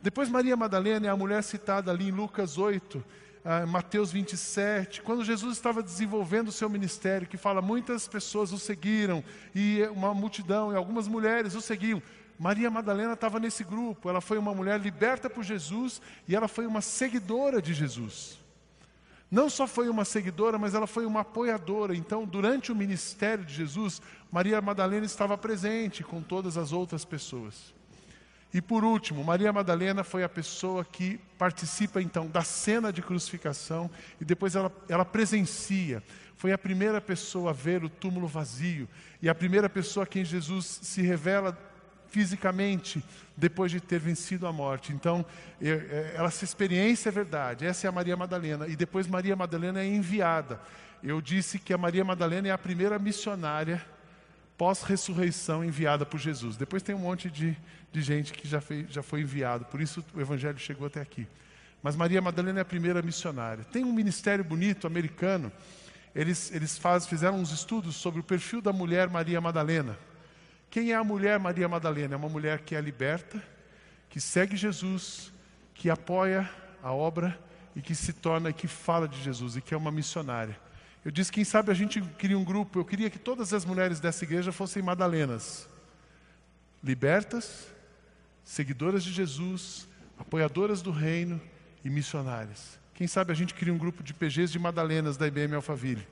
Depois 0.00 0.28
Maria 0.28 0.56
Madalena 0.56 1.06
é 1.06 1.10
a 1.10 1.16
mulher 1.16 1.42
citada 1.42 1.90
ali 1.90 2.08
em 2.08 2.12
Lucas 2.12 2.58
8. 2.58 2.98
Uh, 3.44 3.66
Mateus 3.66 4.10
27, 4.10 5.02
quando 5.02 5.22
Jesus 5.22 5.54
estava 5.54 5.82
desenvolvendo 5.82 6.48
o 6.48 6.52
seu 6.52 6.66
ministério, 6.66 7.26
que 7.26 7.36
fala 7.36 7.60
muitas 7.60 8.08
pessoas 8.08 8.52
o 8.52 8.58
seguiram, 8.58 9.22
e 9.54 9.82
uma 9.92 10.14
multidão, 10.14 10.72
e 10.72 10.76
algumas 10.76 11.06
mulheres 11.06 11.54
o 11.54 11.60
seguiam. 11.60 12.02
Maria 12.38 12.70
Madalena 12.70 13.12
estava 13.12 13.38
nesse 13.38 13.62
grupo, 13.62 14.08
ela 14.08 14.20
foi 14.20 14.38
uma 14.38 14.54
mulher 14.54 14.80
liberta 14.80 15.30
por 15.30 15.44
Jesus 15.44 16.02
e 16.26 16.34
ela 16.34 16.48
foi 16.48 16.66
uma 16.66 16.80
seguidora 16.80 17.62
de 17.62 17.72
Jesus. 17.72 18.38
Não 19.34 19.50
só 19.50 19.66
foi 19.66 19.88
uma 19.88 20.04
seguidora, 20.04 20.56
mas 20.56 20.74
ela 20.74 20.86
foi 20.86 21.04
uma 21.04 21.22
apoiadora. 21.22 21.92
Então, 21.92 22.24
durante 22.24 22.70
o 22.70 22.76
ministério 22.76 23.44
de 23.44 23.52
Jesus, 23.52 24.00
Maria 24.30 24.60
Madalena 24.60 25.04
estava 25.04 25.36
presente 25.36 26.04
com 26.04 26.22
todas 26.22 26.56
as 26.56 26.72
outras 26.72 27.04
pessoas. 27.04 27.74
E 28.52 28.62
por 28.62 28.84
último, 28.84 29.24
Maria 29.24 29.52
Madalena 29.52 30.04
foi 30.04 30.22
a 30.22 30.28
pessoa 30.28 30.84
que 30.84 31.18
participa 31.36 32.00
então 32.00 32.28
da 32.28 32.42
cena 32.42 32.92
de 32.92 33.02
crucificação 33.02 33.90
e 34.20 34.24
depois 34.24 34.54
ela, 34.54 34.70
ela 34.88 35.04
presencia. 35.04 36.00
Foi 36.36 36.52
a 36.52 36.58
primeira 36.58 37.00
pessoa 37.00 37.50
a 37.50 37.52
ver 37.52 37.82
o 37.82 37.88
túmulo 37.88 38.28
vazio 38.28 38.88
e 39.20 39.28
a 39.28 39.34
primeira 39.34 39.68
pessoa 39.68 40.04
a 40.04 40.06
quem 40.06 40.24
Jesus 40.24 40.78
se 40.80 41.02
revela 41.02 41.58
fisicamente 42.14 43.04
depois 43.36 43.72
de 43.72 43.80
ter 43.80 43.98
vencido 43.98 44.46
a 44.46 44.52
morte. 44.52 44.92
Então, 44.92 45.26
é, 45.60 46.14
essa 46.16 46.44
experiência 46.44 47.08
é 47.08 47.12
verdade. 47.12 47.66
Essa 47.66 47.88
é 47.88 47.88
a 47.88 47.92
Maria 47.92 48.16
Madalena. 48.16 48.68
E 48.68 48.76
depois 48.76 49.08
Maria 49.08 49.34
Madalena 49.34 49.80
é 49.80 49.86
enviada. 49.86 50.60
Eu 51.02 51.20
disse 51.20 51.58
que 51.58 51.74
a 51.74 51.78
Maria 51.78 52.04
Madalena 52.04 52.46
é 52.46 52.50
a 52.52 52.58
primeira 52.58 53.00
missionária 53.00 53.84
pós-ressurreição 54.56 55.64
enviada 55.64 56.06
por 56.06 56.20
Jesus. 56.20 56.56
Depois 56.56 56.84
tem 56.84 56.94
um 56.94 57.00
monte 57.00 57.28
de, 57.28 57.56
de 57.92 58.00
gente 58.00 58.32
que 58.32 58.46
já 58.46 58.60
foi, 58.60 58.86
já 58.88 59.02
foi 59.02 59.22
enviado. 59.22 59.64
Por 59.64 59.80
isso 59.80 60.04
o 60.14 60.20
evangelho 60.20 60.56
chegou 60.56 60.86
até 60.86 61.00
aqui. 61.00 61.26
Mas 61.82 61.96
Maria 61.96 62.22
Madalena 62.22 62.60
é 62.60 62.62
a 62.62 62.64
primeira 62.64 63.02
missionária. 63.02 63.64
Tem 63.64 63.82
um 63.82 63.92
ministério 63.92 64.44
bonito 64.44 64.86
americano. 64.86 65.50
Eles, 66.14 66.52
eles 66.54 66.78
faz, 66.78 67.08
fizeram 67.08 67.40
uns 67.40 67.50
estudos 67.50 67.96
sobre 67.96 68.20
o 68.20 68.22
perfil 68.22 68.62
da 68.62 68.72
mulher 68.72 69.10
Maria 69.10 69.40
Madalena. 69.40 69.98
Quem 70.74 70.90
é 70.90 70.96
a 70.96 71.04
mulher 71.04 71.38
Maria 71.38 71.68
Madalena? 71.68 72.14
É 72.14 72.16
uma 72.16 72.28
mulher 72.28 72.62
que 72.62 72.74
é 72.74 72.80
liberta, 72.80 73.40
que 74.10 74.20
segue 74.20 74.56
Jesus, 74.56 75.32
que 75.72 75.88
apoia 75.88 76.50
a 76.82 76.92
obra 76.92 77.38
e 77.76 77.80
que 77.80 77.94
se 77.94 78.12
torna, 78.12 78.52
que 78.52 78.66
fala 78.66 79.06
de 79.06 79.22
Jesus 79.22 79.54
e 79.54 79.60
que 79.60 79.72
é 79.72 79.76
uma 79.76 79.92
missionária. 79.92 80.58
Eu 81.04 81.12
disse, 81.12 81.30
quem 81.30 81.44
sabe 81.44 81.70
a 81.70 81.74
gente 81.74 82.02
queria 82.18 82.36
um 82.36 82.42
grupo, 82.42 82.76
eu 82.76 82.84
queria 82.84 83.08
que 83.08 83.20
todas 83.20 83.54
as 83.54 83.64
mulheres 83.64 84.00
dessa 84.00 84.24
igreja 84.24 84.50
fossem 84.50 84.82
Madalenas. 84.82 85.68
Libertas, 86.82 87.68
seguidoras 88.42 89.04
de 89.04 89.12
Jesus, 89.12 89.86
apoiadoras 90.18 90.82
do 90.82 90.90
reino 90.90 91.40
e 91.84 91.88
missionárias. 91.88 92.80
Quem 92.94 93.06
sabe 93.06 93.30
a 93.30 93.36
gente 93.36 93.54
cria 93.54 93.72
um 93.72 93.78
grupo 93.78 94.02
de 94.02 94.12
PGs 94.12 94.50
de 94.50 94.58
Madalenas 94.58 95.16
da 95.16 95.28
IBM 95.28 95.54
Alphaville. 95.54 96.04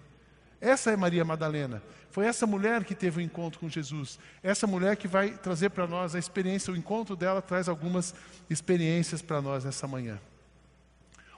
Essa 0.62 0.92
é 0.92 0.96
Maria 0.96 1.24
Madalena. 1.24 1.82
Foi 2.08 2.24
essa 2.24 2.46
mulher 2.46 2.84
que 2.84 2.94
teve 2.94 3.18
o 3.18 3.20
um 3.20 3.24
encontro 3.24 3.58
com 3.58 3.68
Jesus. 3.68 4.16
Essa 4.44 4.64
mulher 4.64 4.94
que 4.96 5.08
vai 5.08 5.30
trazer 5.30 5.70
para 5.70 5.88
nós 5.88 6.14
a 6.14 6.20
experiência, 6.20 6.72
o 6.72 6.76
encontro 6.76 7.16
dela 7.16 7.42
traz 7.42 7.68
algumas 7.68 8.14
experiências 8.48 9.20
para 9.20 9.42
nós 9.42 9.64
nessa 9.64 9.88
manhã. 9.88 10.20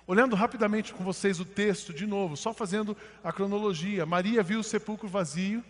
Olhando 0.07 0.37
rapidamente 0.37 0.93
com 0.93 1.03
vocês 1.03 1.41
o 1.41 1.45
texto 1.47 1.91
de 1.95 2.07
novo, 2.07 2.37
só 2.37 2.53
fazendo 2.53 2.95
a 3.23 3.33
cronologia. 3.33 4.05
Maria 4.05 4.43
viu 4.43 4.61
o 4.61 4.65
sepulcro 4.65 5.09
vazio. 5.09 5.65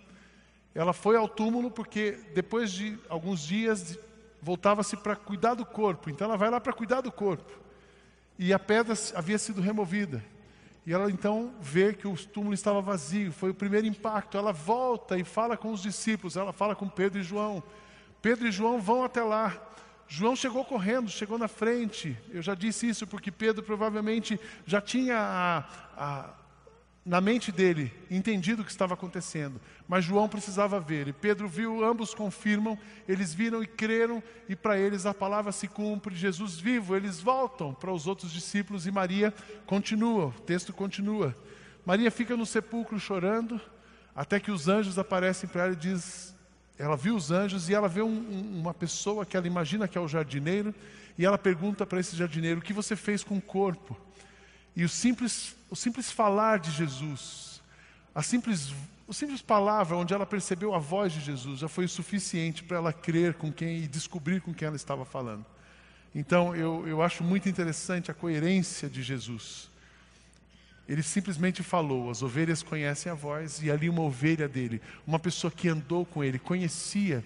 Ela 0.74 0.92
foi 0.92 1.16
ao 1.16 1.28
túmulo 1.28 1.70
porque 1.70 2.18
depois 2.34 2.72
de 2.72 2.98
alguns 3.08 3.46
dias 3.46 3.96
voltava-se 4.42 4.96
para 4.96 5.14
cuidar 5.14 5.54
do 5.54 5.64
corpo. 5.64 6.10
Então 6.10 6.26
ela 6.26 6.36
vai 6.36 6.50
lá 6.50 6.60
para 6.60 6.72
cuidar 6.72 7.02
do 7.02 7.12
corpo. 7.12 7.52
E 8.36 8.52
a 8.52 8.58
pedra 8.58 8.94
havia 9.14 9.38
sido 9.38 9.60
removida. 9.60 10.33
E 10.86 10.92
ela 10.92 11.10
então 11.10 11.54
vê 11.60 11.94
que 11.94 12.06
o 12.06 12.14
túmulo 12.14 12.52
estava 12.52 12.82
vazio, 12.82 13.32
foi 13.32 13.50
o 13.50 13.54
primeiro 13.54 13.86
impacto. 13.86 14.36
Ela 14.36 14.52
volta 14.52 15.18
e 15.18 15.24
fala 15.24 15.56
com 15.56 15.72
os 15.72 15.82
discípulos, 15.82 16.36
ela 16.36 16.52
fala 16.52 16.74
com 16.74 16.88
Pedro 16.88 17.18
e 17.18 17.22
João. 17.22 17.62
Pedro 18.20 18.46
e 18.46 18.52
João 18.52 18.80
vão 18.80 19.02
até 19.02 19.22
lá. 19.22 19.56
João 20.06 20.36
chegou 20.36 20.64
correndo, 20.64 21.10
chegou 21.10 21.38
na 21.38 21.48
frente. 21.48 22.16
Eu 22.30 22.42
já 22.42 22.54
disse 22.54 22.88
isso 22.88 23.06
porque 23.06 23.30
Pedro 23.30 23.62
provavelmente 23.62 24.38
já 24.66 24.80
tinha 24.80 25.16
a, 25.18 25.64
a 25.96 26.30
na 27.04 27.20
mente 27.20 27.52
dele, 27.52 27.92
entendido 28.10 28.62
o 28.62 28.64
que 28.64 28.70
estava 28.70 28.94
acontecendo. 28.94 29.60
Mas 29.86 30.04
João 30.04 30.26
precisava 30.28 30.80
ver. 30.80 31.06
E 31.08 31.12
Pedro 31.12 31.46
viu, 31.46 31.84
ambos 31.84 32.14
confirmam, 32.14 32.78
eles 33.06 33.34
viram 33.34 33.62
e 33.62 33.66
creram, 33.66 34.22
e 34.48 34.56
para 34.56 34.78
eles 34.78 35.04
a 35.04 35.12
palavra 35.12 35.52
se 35.52 35.68
cumpre, 35.68 36.14
Jesus 36.14 36.58
vivo. 36.58 36.96
Eles 36.96 37.20
voltam 37.20 37.74
para 37.74 37.92
os 37.92 38.06
outros 38.06 38.32
discípulos 38.32 38.86
e 38.86 38.90
Maria 38.90 39.34
continua, 39.66 40.26
o 40.26 40.32
texto 40.32 40.72
continua. 40.72 41.36
Maria 41.84 42.10
fica 42.10 42.34
no 42.36 42.46
sepulcro 42.46 42.98
chorando, 42.98 43.60
até 44.16 44.40
que 44.40 44.50
os 44.50 44.68
anjos 44.68 44.98
aparecem 44.98 45.48
para 45.48 45.64
ela 45.64 45.72
e 45.74 45.76
diz, 45.76 46.34
ela 46.78 46.96
viu 46.96 47.14
os 47.14 47.30
anjos 47.30 47.68
e 47.68 47.74
ela 47.74 47.88
vê 47.88 48.00
um, 48.00 48.08
um, 48.08 48.60
uma 48.60 48.72
pessoa 48.72 49.26
que 49.26 49.36
ela 49.36 49.46
imagina 49.46 49.86
que 49.86 49.98
é 49.98 50.00
o 50.00 50.08
jardineiro, 50.08 50.74
e 51.18 51.24
ela 51.24 51.36
pergunta 51.36 51.84
para 51.84 52.00
esse 52.00 52.16
jardineiro: 52.16 52.60
o 52.60 52.62
que 52.62 52.72
você 52.72 52.96
fez 52.96 53.22
com 53.22 53.36
o 53.36 53.42
corpo? 53.42 53.96
E 54.76 54.84
o 54.84 54.88
simples, 54.88 55.54
o 55.74 55.76
simples 55.76 56.08
falar 56.08 56.60
de 56.60 56.70
Jesus, 56.70 57.60
a 58.14 58.22
simples, 58.22 58.72
o 59.08 59.12
simples 59.12 59.42
palavra 59.42 59.96
onde 59.96 60.14
ela 60.14 60.24
percebeu 60.24 60.72
a 60.72 60.78
voz 60.78 61.12
de 61.12 61.20
Jesus, 61.20 61.58
já 61.58 61.68
foi 61.68 61.86
o 61.86 61.88
suficiente 61.88 62.62
para 62.62 62.76
ela 62.76 62.92
crer 62.92 63.34
com 63.34 63.52
quem 63.52 63.78
e 63.78 63.88
descobrir 63.88 64.40
com 64.40 64.54
quem 64.54 64.66
ela 64.66 64.76
estava 64.76 65.04
falando. 65.04 65.44
Então 66.14 66.54
eu, 66.54 66.86
eu 66.86 67.02
acho 67.02 67.24
muito 67.24 67.48
interessante 67.48 68.08
a 68.08 68.14
coerência 68.14 68.88
de 68.88 69.02
Jesus. 69.02 69.68
Ele 70.88 71.02
simplesmente 71.02 71.60
falou: 71.60 72.08
as 72.08 72.22
ovelhas 72.22 72.62
conhecem 72.62 73.10
a 73.10 73.16
voz, 73.16 73.60
e 73.60 73.68
ali 73.68 73.88
uma 73.88 74.02
ovelha 74.02 74.46
dele, 74.46 74.80
uma 75.04 75.18
pessoa 75.18 75.50
que 75.50 75.68
andou 75.68 76.06
com 76.06 76.22
ele, 76.22 76.38
conhecia, 76.38 77.24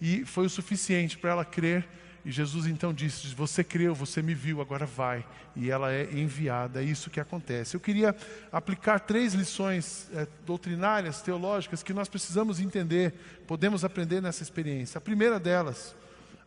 e 0.00 0.24
foi 0.24 0.46
o 0.46 0.50
suficiente 0.50 1.16
para 1.16 1.30
ela 1.30 1.44
crer. 1.44 1.86
E 2.24 2.32
Jesus 2.32 2.66
então 2.66 2.92
disse: 2.92 3.34
Você 3.34 3.62
creu, 3.62 3.94
você 3.94 4.22
me 4.22 4.34
viu, 4.34 4.60
agora 4.60 4.86
vai. 4.86 5.24
E 5.54 5.70
ela 5.70 5.92
é 5.92 6.04
enviada, 6.12 6.82
é 6.82 6.84
isso 6.84 7.10
que 7.10 7.20
acontece. 7.20 7.76
Eu 7.76 7.80
queria 7.80 8.16
aplicar 8.50 9.00
três 9.00 9.34
lições 9.34 10.08
é, 10.14 10.26
doutrinárias, 10.46 11.20
teológicas, 11.20 11.82
que 11.82 11.92
nós 11.92 12.08
precisamos 12.08 12.58
entender, 12.60 13.12
podemos 13.46 13.84
aprender 13.84 14.22
nessa 14.22 14.42
experiência. 14.42 14.98
A 14.98 15.02
primeira 15.02 15.38
delas, 15.38 15.94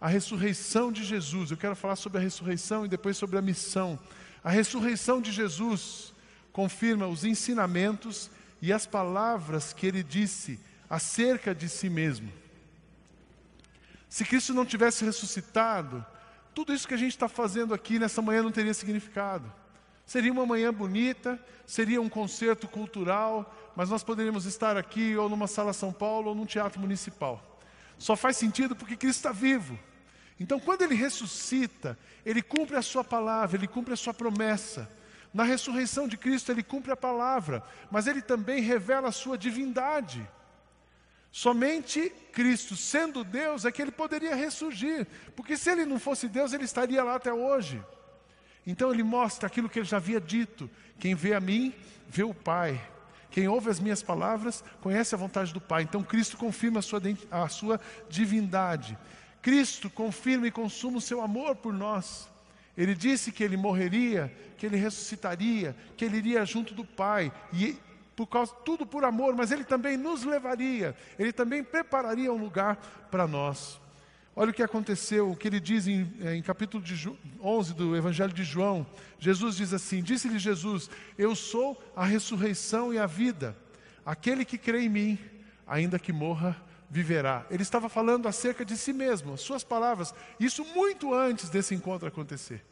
a 0.01 0.07
ressurreição 0.07 0.91
de 0.91 1.03
Jesus. 1.03 1.51
Eu 1.51 1.57
quero 1.57 1.75
falar 1.75 1.95
sobre 1.95 2.17
a 2.17 2.21
ressurreição 2.21 2.85
e 2.85 2.89
depois 2.89 3.15
sobre 3.17 3.37
a 3.37 3.41
missão. 3.41 3.99
A 4.43 4.49
ressurreição 4.49 5.21
de 5.21 5.31
Jesus 5.31 6.13
confirma 6.51 7.07
os 7.07 7.23
ensinamentos 7.23 8.31
e 8.61 8.73
as 8.73 8.87
palavras 8.87 9.73
que 9.73 9.85
ele 9.85 10.01
disse 10.01 10.59
acerca 10.89 11.53
de 11.53 11.69
si 11.69 11.89
mesmo. 11.89 12.31
Se 14.09 14.23
Cristo 14.25 14.53
não 14.53 14.65
tivesse 14.65 15.03
ressuscitado, 15.03 16.05
tudo 16.53 16.73
isso 16.73 16.87
que 16.87 16.93
a 16.93 16.97
gente 16.97 17.11
está 17.11 17.27
fazendo 17.27 17.73
aqui 17.73 17.99
nessa 17.99 18.21
manhã 18.21 18.41
não 18.41 18.51
teria 18.51 18.73
significado. 18.73 19.51
Seria 20.05 20.31
uma 20.31 20.45
manhã 20.45 20.73
bonita, 20.73 21.37
seria 21.65 22.01
um 22.01 22.07
concerto 22.07 22.67
cultural, 22.67 23.53
mas 23.75 23.89
nós 23.89 24.03
poderíamos 24.03 24.45
estar 24.45 24.77
aqui 24.77 25.17
ou 25.17 25.27
numa 25.27 25.47
sala 25.47 25.73
São 25.73 25.91
Paulo 25.91 26.29
ou 26.29 26.35
num 26.35 26.45
teatro 26.45 26.79
municipal. 26.79 27.59
Só 27.97 28.15
faz 28.15 28.37
sentido 28.37 28.75
porque 28.75 28.95
Cristo 28.95 29.19
está 29.19 29.31
vivo. 29.31 29.77
Então, 30.39 30.59
quando 30.59 30.83
ele 30.83 30.95
ressuscita, 30.95 31.97
ele 32.25 32.41
cumpre 32.41 32.77
a 32.77 32.81
sua 32.81 33.03
palavra, 33.03 33.57
ele 33.57 33.67
cumpre 33.67 33.93
a 33.93 33.97
sua 33.97 34.13
promessa. 34.13 34.89
Na 35.33 35.43
ressurreição 35.43 36.07
de 36.07 36.15
Cristo, 36.15 36.51
ele 36.51 36.63
cumpre 36.63 36.91
a 36.91 36.97
palavra, 36.97 37.61
mas 37.91 38.07
ele 38.07 38.21
também 38.21 38.61
revela 38.61 39.09
a 39.09 39.11
sua 39.11 39.37
divindade. 39.37 40.27
Somente 41.31 42.09
Cristo, 42.31 42.75
sendo 42.75 43.23
Deus, 43.23 43.65
é 43.65 43.71
que 43.71 43.81
ele 43.81 43.91
poderia 43.91 44.35
ressurgir, 44.35 45.07
porque 45.35 45.55
se 45.57 45.69
ele 45.69 45.85
não 45.85 45.99
fosse 45.99 46.27
Deus, 46.27 46.53
ele 46.53 46.63
estaria 46.63 47.03
lá 47.03 47.15
até 47.15 47.33
hoje. 47.33 47.81
Então 48.65 48.91
ele 48.91 49.03
mostra 49.03 49.47
aquilo 49.47 49.69
que 49.69 49.79
ele 49.79 49.87
já 49.87 49.97
havia 49.97 50.19
dito: 50.19 50.69
quem 50.99 51.15
vê 51.15 51.33
a 51.33 51.39
mim, 51.39 51.73
vê 52.09 52.23
o 52.23 52.33
Pai. 52.33 52.81
Quem 53.29 53.47
ouve 53.47 53.69
as 53.69 53.79
minhas 53.79 54.01
palavras, 54.01 54.63
conhece 54.81 55.13
a 55.13 55.17
vontade 55.17 55.53
do 55.53 55.61
Pai. 55.61 55.83
Então 55.83 56.01
Cristo 56.01 56.37
confirma 56.37 56.79
a 56.79 56.81
sua, 56.81 57.01
a 57.29 57.47
sua 57.47 57.79
divindade. 58.09 58.97
Cristo 59.41 59.89
confirma 59.89 60.47
e 60.47 60.51
consuma 60.51 60.97
o 60.97 61.01
seu 61.01 61.21
amor 61.21 61.55
por 61.55 61.71
nós. 61.71 62.27
Ele 62.75 62.93
disse 62.93 63.31
que 63.31 63.43
ele 63.43 63.57
morreria, 63.57 64.33
que 64.57 64.65
ele 64.65 64.77
ressuscitaria, 64.77 65.75
que 65.95 66.05
ele 66.05 66.17
iria 66.17 66.45
junto 66.45 66.73
do 66.73 66.85
Pai, 66.85 67.31
e 67.53 67.77
por 68.17 68.25
causa 68.25 68.51
tudo 68.65 68.83
por 68.83 69.05
amor, 69.05 69.35
mas 69.35 69.51
ele 69.51 69.63
também 69.63 69.95
nos 69.95 70.23
levaria, 70.23 70.95
ele 71.19 71.31
também 71.31 71.63
prepararia 71.63 72.33
um 72.33 72.37
lugar 72.37 72.75
para 73.11 73.27
nós. 73.27 73.79
Olha 74.35 74.49
o 74.49 74.53
que 74.53 74.63
aconteceu, 74.63 75.31
o 75.31 75.35
que 75.35 75.47
ele 75.47 75.59
diz 75.59 75.87
em, 75.87 76.11
eh, 76.21 76.35
em 76.35 76.41
capítulo 76.41 76.83
11 77.39 77.73
do 77.75 77.95
Evangelho 77.95 78.33
de 78.33 78.43
João. 78.43 78.85
Jesus 79.19 79.55
diz 79.55 79.71
assim: 79.71 80.01
Disse-lhe 80.01 80.39
Jesus: 80.39 80.89
Eu 81.15 81.35
sou 81.35 81.79
a 81.95 82.05
ressurreição 82.05 82.91
e 82.91 82.97
a 82.97 83.05
vida. 83.05 83.55
Aquele 84.03 84.43
que 84.43 84.57
crê 84.57 84.81
em 84.81 84.89
mim, 84.89 85.19
ainda 85.67 85.99
que 85.99 86.11
morra, 86.11 86.57
viverá. 86.89 87.45
Ele 87.51 87.63
estava 87.63 87.87
falando 87.87 88.27
acerca 88.27 88.65
de 88.65 88.77
si 88.77 88.93
mesmo, 88.93 89.33
as 89.33 89.41
suas 89.41 89.63
palavras, 89.63 90.13
isso 90.39 90.65
muito 90.65 91.13
antes 91.13 91.49
desse 91.49 91.75
encontro 91.75 92.07
acontecer. 92.07 92.63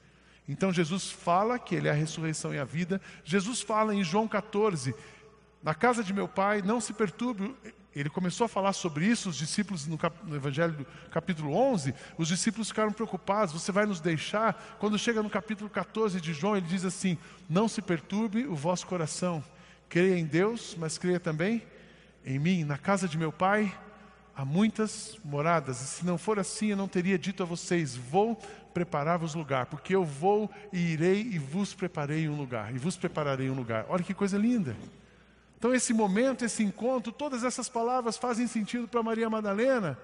Então 0.48 0.72
Jesus 0.72 1.10
fala 1.10 1.58
que 1.58 1.76
ele 1.76 1.88
é 1.88 1.92
a 1.92 1.96
ressurreição 1.96 2.54
e 2.54 2.60
a 2.60 2.64
vida. 2.64 3.02
Jesus 3.24 3.62
fala 3.62 3.94
em 3.94 4.04
João 4.04 4.28
14: 4.28 4.94
Na 5.66 5.74
casa 5.74 6.04
de 6.04 6.14
meu 6.14 6.28
pai 6.28 6.62
não 6.62 6.80
se 6.80 6.94
perturbe. 6.94 7.56
Ele 7.96 8.08
começou 8.08 8.46
a 8.46 8.48
falar 8.48 8.72
sobre 8.72 9.08
isso, 9.08 9.30
os 9.30 9.36
discípulos 9.36 9.88
no, 9.88 9.98
cap... 9.98 10.16
no 10.24 10.36
Evangelho 10.36 10.86
capítulo 11.10 11.56
11, 11.56 11.92
os 12.20 12.28
discípulos 12.28 12.68
ficaram 12.68 12.92
preocupados: 12.92 13.52
você 13.52 13.72
vai 13.72 13.88
nos 13.88 14.00
deixar? 14.00 14.78
Quando 14.80 15.00
chega 15.00 15.24
no 15.24 15.30
capítulo 15.30 15.68
14 15.68 16.22
de 16.22 16.34
João, 16.34 16.56
ele 16.56 16.68
diz 16.68 16.86
assim: 16.86 17.18
Não 17.50 17.68
se 17.68 17.82
perturbe 17.82 18.46
o 18.46 18.54
vosso 18.54 18.86
coração, 18.86 19.44
creia 19.90 20.20
em 20.20 20.26
Deus, 20.26 20.76
mas 20.78 21.00
creia 21.00 21.20
também 21.20 21.64
em 22.24 22.38
mim. 22.38 22.64
Na 22.64 22.78
casa 22.78 23.08
de 23.08 23.18
meu 23.18 23.32
pai 23.32 23.76
há 24.36 24.46
muitas 24.46 25.18
moradas, 25.26 25.82
e 25.82 25.88
se 25.88 26.06
não 26.06 26.20
for 26.20 26.38
assim, 26.38 26.68
eu 26.68 26.78
não 26.78 26.88
teria 26.88 27.18
dito 27.18 27.42
a 27.42 27.46
vocês: 27.46 27.96
vou 27.96 28.36
preparar-vos 28.72 29.34
lugar, 29.34 29.66
porque 29.66 29.96
eu 29.96 30.06
vou 30.06 30.48
e 30.72 30.92
irei 30.92 31.22
e 31.22 31.40
vos 31.40 31.74
preparei 31.74 32.30
um 32.30 32.38
lugar, 32.38 32.76
e 32.76 32.78
vos 32.78 32.96
prepararei 32.96 33.50
um 33.50 33.56
lugar. 33.56 33.88
Olha 33.90 34.04
que 34.04 34.14
coisa 34.14 34.38
linda. 34.38 34.76
Então, 35.58 35.74
esse 35.74 35.94
momento, 35.94 36.46
esse 36.46 36.64
encontro, 36.64 37.12
todas 37.12 37.44
essas 37.44 37.70
palavras 37.70 38.18
fazem 38.18 38.48
sentido 38.48 38.88
para 38.88 39.02
Maria 39.02 39.30
Madalena 39.30 39.98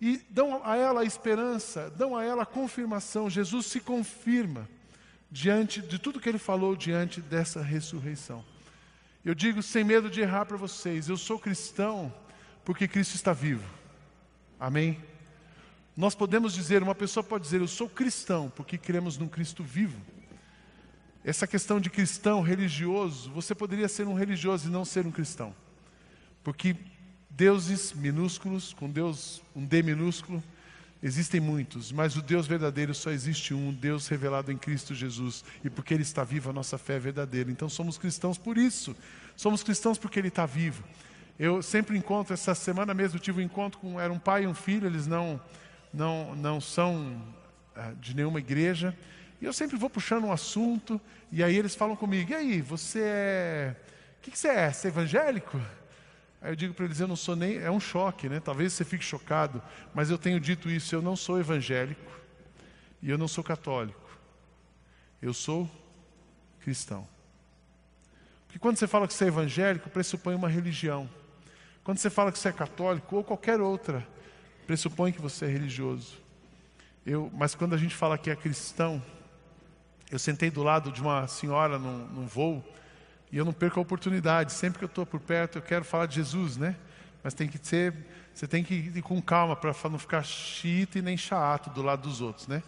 e 0.00 0.18
dão 0.30 0.62
a 0.64 0.76
ela 0.76 1.02
a 1.02 1.04
esperança, 1.04 1.90
dão 1.90 2.16
a 2.16 2.24
ela 2.24 2.44
a 2.44 2.46
confirmação. 2.46 3.28
Jesus 3.28 3.66
se 3.66 3.80
confirma 3.80 4.68
diante 5.30 5.80
de 5.80 5.98
tudo 5.98 6.20
que 6.20 6.28
ele 6.28 6.38
falou 6.38 6.74
diante 6.74 7.20
dessa 7.20 7.60
ressurreição. 7.60 8.44
Eu 9.24 9.34
digo 9.34 9.62
sem 9.62 9.84
medo 9.84 10.08
de 10.08 10.20
errar 10.20 10.46
para 10.46 10.56
vocês, 10.56 11.08
eu 11.08 11.16
sou 11.16 11.38
cristão 11.38 12.12
porque 12.64 12.88
Cristo 12.88 13.14
está 13.14 13.32
vivo. 13.32 13.68
Amém? 14.58 14.98
Nós 15.96 16.14
podemos 16.14 16.54
dizer, 16.54 16.82
uma 16.82 16.94
pessoa 16.94 17.22
pode 17.22 17.44
dizer, 17.44 17.60
eu 17.60 17.68
sou 17.68 17.88
cristão, 17.88 18.50
porque 18.54 18.78
cremos 18.78 19.18
num 19.18 19.28
Cristo 19.28 19.62
vivo. 19.62 20.00
Essa 21.24 21.46
questão 21.46 21.78
de 21.78 21.90
cristão 21.90 22.40
religioso, 22.40 23.30
você 23.30 23.54
poderia 23.54 23.88
ser 23.88 24.06
um 24.06 24.14
religioso 24.14 24.68
e 24.68 24.70
não 24.70 24.84
ser 24.84 25.06
um 25.06 25.10
cristão. 25.10 25.54
Porque 26.42 26.74
deuses 27.28 27.92
minúsculos, 27.92 28.72
com 28.72 28.88
Deus, 28.88 29.42
um 29.54 29.64
D 29.64 29.82
minúsculo, 29.82 30.42
existem 31.02 31.40
muitos, 31.40 31.92
mas 31.92 32.16
o 32.16 32.22
Deus 32.22 32.46
verdadeiro 32.46 32.94
só 32.94 33.10
existe 33.10 33.54
um, 33.54 33.72
Deus 33.72 34.08
revelado 34.08 34.50
em 34.50 34.56
Cristo 34.56 34.94
Jesus. 34.94 35.44
E 35.62 35.68
porque 35.68 35.92
Ele 35.92 36.02
está 36.02 36.24
vivo, 36.24 36.50
a 36.50 36.52
nossa 36.52 36.78
fé 36.78 36.96
é 36.96 36.98
verdadeira. 36.98 37.50
Então 37.50 37.68
somos 37.68 37.98
cristãos 37.98 38.38
por 38.38 38.56
isso. 38.56 38.96
Somos 39.36 39.62
cristãos 39.62 39.98
porque 39.98 40.18
Ele 40.18 40.28
está 40.28 40.46
vivo. 40.46 40.82
Eu 41.38 41.62
sempre 41.62 41.96
encontro, 41.96 42.34
essa 42.34 42.54
semana 42.54 42.92
mesmo 42.92 43.16
eu 43.16 43.22
tive 43.22 43.40
um 43.40 43.44
encontro 43.44 43.78
com, 43.78 43.98
era 43.98 44.12
um 44.12 44.18
pai 44.18 44.44
e 44.44 44.46
um 44.46 44.54
filho, 44.54 44.86
eles 44.86 45.06
não, 45.06 45.40
não, 45.92 46.34
não 46.34 46.60
são 46.60 47.22
ah, 47.74 47.92
de 47.98 48.14
nenhuma 48.14 48.38
igreja, 48.38 48.94
e 49.40 49.44
eu 49.44 49.52
sempre 49.52 49.76
vou 49.76 49.88
puxando 49.88 50.24
um 50.24 50.32
assunto, 50.32 51.00
e 51.32 51.42
aí 51.42 51.56
eles 51.56 51.74
falam 51.74 51.96
comigo, 51.96 52.32
e 52.32 52.34
aí, 52.34 52.60
você 52.60 53.00
é, 53.02 53.76
o 54.18 54.22
que, 54.22 54.30
que 54.30 54.38
você 54.38 54.48
é, 54.48 54.72
você 54.72 54.88
é 54.88 54.90
evangélico? 54.90 55.60
Aí 56.42 56.52
eu 56.52 56.56
digo 56.56 56.74
para 56.74 56.84
eles, 56.84 57.00
eu 57.00 57.08
não 57.08 57.16
sou 57.16 57.34
nem, 57.34 57.56
é 57.58 57.70
um 57.70 57.80
choque, 57.80 58.28
né? 58.28 58.40
Talvez 58.40 58.72
você 58.72 58.84
fique 58.84 59.04
chocado, 59.04 59.62
mas 59.94 60.10
eu 60.10 60.18
tenho 60.18 60.38
dito 60.38 60.68
isso, 60.68 60.94
eu 60.94 61.02
não 61.02 61.16
sou 61.16 61.38
evangélico, 61.38 62.10
e 63.02 63.08
eu 63.08 63.16
não 63.16 63.28
sou 63.28 63.42
católico, 63.42 64.10
eu 65.22 65.32
sou 65.32 65.70
cristão. 66.60 67.08
Porque 68.46 68.58
quando 68.58 68.76
você 68.76 68.86
fala 68.86 69.06
que 69.06 69.14
você 69.14 69.24
é 69.24 69.28
evangélico, 69.28 69.88
pressupõe 69.88 70.34
uma 70.34 70.48
religião. 70.48 71.08
Quando 71.84 71.98
você 71.98 72.10
fala 72.10 72.32
que 72.32 72.38
você 72.38 72.48
é 72.48 72.52
católico 72.52 73.16
ou 73.16 73.24
qualquer 73.24 73.60
outra, 73.60 74.06
pressupõe 74.66 75.12
que 75.12 75.20
você 75.20 75.46
é 75.46 75.48
religioso. 75.48 76.18
Eu, 77.06 77.30
mas 77.32 77.54
quando 77.54 77.74
a 77.74 77.78
gente 77.78 77.94
fala 77.94 78.18
que 78.18 78.28
é 78.28 78.36
cristão, 78.36 79.02
eu 80.10 80.18
sentei 80.18 80.50
do 80.50 80.62
lado 80.62 80.90
de 80.90 81.00
uma 81.00 81.26
senhora 81.28 81.78
num, 81.78 82.06
num 82.06 82.26
voo 82.26 82.64
e 83.30 83.38
eu 83.38 83.44
não 83.44 83.52
perco 83.52 83.78
a 83.78 83.82
oportunidade. 83.82 84.52
Sempre 84.52 84.78
que 84.78 84.84
eu 84.84 84.88
estou 84.88 85.06
por 85.06 85.20
perto, 85.20 85.58
eu 85.58 85.62
quero 85.62 85.84
falar 85.84 86.06
de 86.06 86.16
Jesus, 86.16 86.56
né? 86.56 86.76
Mas 87.22 87.34
tem 87.34 87.48
que 87.48 87.58
ser, 87.64 87.94
você 88.34 88.46
tem 88.46 88.64
que 88.64 88.74
ir 88.74 89.02
com 89.02 89.20
calma 89.22 89.54
para 89.54 89.72
não 89.88 89.98
ficar 89.98 90.22
chita 90.22 90.98
e 90.98 91.02
nem 91.02 91.16
chato 91.16 91.70
do 91.70 91.82
lado 91.82 92.08
dos 92.08 92.20
outros, 92.20 92.48
né? 92.48 92.62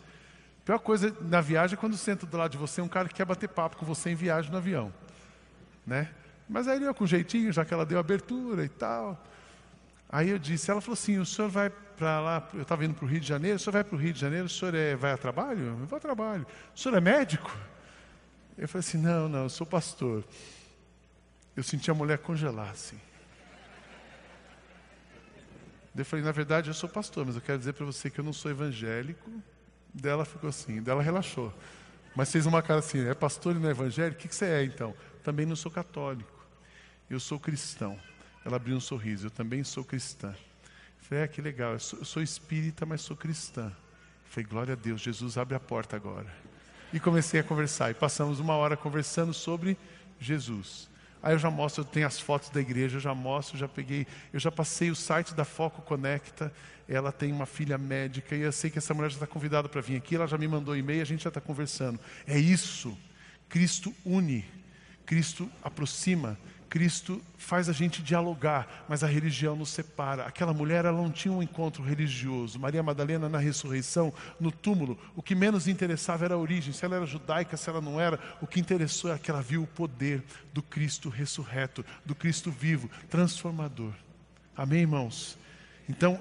A 0.62 0.64
pior 0.64 0.78
coisa 0.78 1.14
na 1.22 1.40
viagem 1.40 1.74
é 1.74 1.76
quando 1.76 1.96
senta 1.96 2.24
do 2.24 2.36
lado 2.36 2.52
de 2.52 2.58
você 2.58 2.80
um 2.80 2.88
cara 2.88 3.08
que 3.08 3.14
quer 3.14 3.24
bater 3.24 3.48
papo 3.48 3.76
com 3.76 3.84
você 3.84 4.10
em 4.10 4.14
viagem 4.14 4.50
no 4.50 4.58
avião, 4.58 4.92
né? 5.84 6.08
Mas 6.48 6.68
aí 6.68 6.82
eu 6.82 6.94
com 6.94 7.06
jeitinho, 7.06 7.52
já 7.52 7.64
que 7.64 7.74
ela 7.74 7.84
deu 7.84 7.98
abertura 7.98 8.64
e 8.64 8.68
tal. 8.68 9.20
Aí 10.12 10.28
eu 10.28 10.38
disse, 10.38 10.70
ela 10.70 10.82
falou 10.82 10.92
assim, 10.92 11.16
o 11.16 11.24
senhor 11.24 11.48
vai 11.48 11.70
para 11.70 12.20
lá, 12.20 12.48
eu 12.52 12.60
estava 12.60 12.84
indo 12.84 12.92
para 12.92 13.06
o 13.06 13.08
Rio 13.08 13.18
de 13.18 13.26
Janeiro, 13.26 13.56
o 13.56 13.58
senhor 13.58 13.72
vai 13.72 13.82
para 13.82 13.96
o 13.96 13.98
Rio 13.98 14.12
de 14.12 14.20
Janeiro, 14.20 14.44
o 14.44 14.48
senhor 14.48 14.74
é, 14.74 14.94
vai 14.94 15.12
a 15.12 15.16
trabalho? 15.16 15.60
Eu 15.60 15.76
vou 15.86 15.96
a 15.96 16.00
trabalho. 16.00 16.46
O 16.76 16.78
senhor 16.78 16.94
é 16.98 17.00
médico? 17.00 17.50
Eu 18.58 18.68
falei 18.68 18.80
assim, 18.86 18.98
não, 18.98 19.26
não, 19.26 19.44
eu 19.44 19.48
sou 19.48 19.66
pastor. 19.66 20.22
eu 21.56 21.62
senti 21.62 21.90
a 21.90 21.94
mulher 21.94 22.18
congelar 22.18 22.68
assim. 22.68 23.00
Eu 25.96 26.04
falei, 26.04 26.22
na 26.22 26.32
verdade 26.32 26.68
eu 26.68 26.74
sou 26.74 26.90
pastor, 26.90 27.24
mas 27.24 27.34
eu 27.34 27.40
quero 27.40 27.58
dizer 27.58 27.72
para 27.72 27.86
você 27.86 28.10
que 28.10 28.20
eu 28.20 28.24
não 28.24 28.34
sou 28.34 28.50
evangélico. 28.50 29.30
Dela 29.94 30.26
ficou 30.26 30.50
assim, 30.50 30.82
dela 30.82 31.02
relaxou. 31.02 31.52
Mas 32.14 32.30
fez 32.30 32.44
uma 32.44 32.60
cara 32.60 32.80
assim, 32.80 33.06
é 33.08 33.14
pastor 33.14 33.56
e 33.56 33.58
não 33.58 33.68
é 33.68 33.70
evangélico? 33.70 34.18
O 34.18 34.20
que, 34.20 34.28
que 34.28 34.36
você 34.36 34.44
é 34.44 34.64
então? 34.64 34.94
Também 35.24 35.46
não 35.46 35.56
sou 35.56 35.72
católico. 35.72 36.46
Eu 37.08 37.18
sou 37.18 37.40
cristão. 37.40 37.98
Ela 38.44 38.56
abriu 38.56 38.76
um 38.76 38.80
sorriso, 38.80 39.26
eu 39.26 39.30
também 39.30 39.62
sou 39.62 39.84
cristã. 39.84 40.28
Eu 40.28 41.08
falei, 41.08 41.24
é, 41.24 41.28
que 41.28 41.40
legal, 41.40 41.72
eu 41.72 41.80
sou, 41.80 41.98
eu 41.98 42.04
sou 42.04 42.22
espírita, 42.22 42.84
mas 42.84 43.00
sou 43.00 43.16
cristã. 43.16 43.66
Eu 43.66 44.30
falei, 44.30 44.48
glória 44.48 44.72
a 44.72 44.76
Deus, 44.76 45.00
Jesus 45.00 45.38
abre 45.38 45.54
a 45.54 45.60
porta 45.60 45.96
agora. 45.96 46.32
E 46.92 47.00
comecei 47.00 47.40
a 47.40 47.44
conversar, 47.44 47.90
e 47.90 47.94
passamos 47.94 48.40
uma 48.40 48.54
hora 48.54 48.76
conversando 48.76 49.32
sobre 49.32 49.76
Jesus. 50.20 50.90
Aí 51.22 51.34
eu 51.34 51.38
já 51.38 51.50
mostro, 51.50 51.82
eu 51.82 51.84
tenho 51.84 52.06
as 52.06 52.18
fotos 52.18 52.50
da 52.50 52.60
igreja, 52.60 52.96
eu 52.96 53.00
já 53.00 53.14
mostro, 53.14 53.56
já 53.56 53.68
peguei, 53.68 54.06
eu 54.32 54.40
já 54.40 54.50
passei 54.50 54.90
o 54.90 54.96
site 54.96 55.32
da 55.34 55.44
Foco 55.44 55.80
Conecta, 55.82 56.52
ela 56.88 57.12
tem 57.12 57.32
uma 57.32 57.46
filha 57.46 57.78
médica, 57.78 58.34
e 58.34 58.40
eu 58.40 58.50
sei 58.50 58.70
que 58.70 58.78
essa 58.78 58.92
mulher 58.92 59.10
já 59.10 59.16
está 59.16 59.26
convidada 59.26 59.68
para 59.68 59.80
vir 59.80 59.96
aqui, 59.96 60.16
ela 60.16 60.26
já 60.26 60.36
me 60.36 60.48
mandou 60.48 60.76
e-mail, 60.76 61.00
a 61.00 61.04
gente 61.04 61.22
já 61.22 61.28
está 61.28 61.40
conversando. 61.40 62.00
É 62.26 62.36
isso. 62.36 62.98
Cristo 63.48 63.94
une, 64.04 64.44
Cristo 65.06 65.48
aproxima, 65.62 66.36
Cristo 66.72 67.20
faz 67.36 67.68
a 67.68 67.72
gente 67.74 68.02
dialogar, 68.02 68.86
mas 68.88 69.04
a 69.04 69.06
religião 69.06 69.54
nos 69.54 69.68
separa. 69.68 70.24
Aquela 70.24 70.54
mulher, 70.54 70.86
ela 70.86 70.96
não 70.96 71.10
tinha 71.10 71.30
um 71.30 71.42
encontro 71.42 71.82
religioso. 71.82 72.58
Maria 72.58 72.82
Madalena, 72.82 73.28
na 73.28 73.36
ressurreição, 73.36 74.10
no 74.40 74.50
túmulo, 74.50 74.98
o 75.14 75.22
que 75.22 75.34
menos 75.34 75.68
interessava 75.68 76.24
era 76.24 76.32
a 76.32 76.38
origem, 76.38 76.72
se 76.72 76.82
ela 76.82 76.96
era 76.96 77.04
judaica, 77.04 77.58
se 77.58 77.68
ela 77.68 77.82
não 77.82 78.00
era. 78.00 78.18
O 78.40 78.46
que 78.46 78.58
interessou 78.58 79.12
é 79.12 79.18
que 79.18 79.30
ela 79.30 79.42
viu 79.42 79.64
o 79.64 79.66
poder 79.66 80.24
do 80.50 80.62
Cristo 80.62 81.10
ressurreto, 81.10 81.84
do 82.06 82.14
Cristo 82.14 82.50
vivo, 82.50 82.90
transformador. 83.10 83.92
Amém, 84.56 84.80
irmãos? 84.80 85.36
Então, 85.86 86.18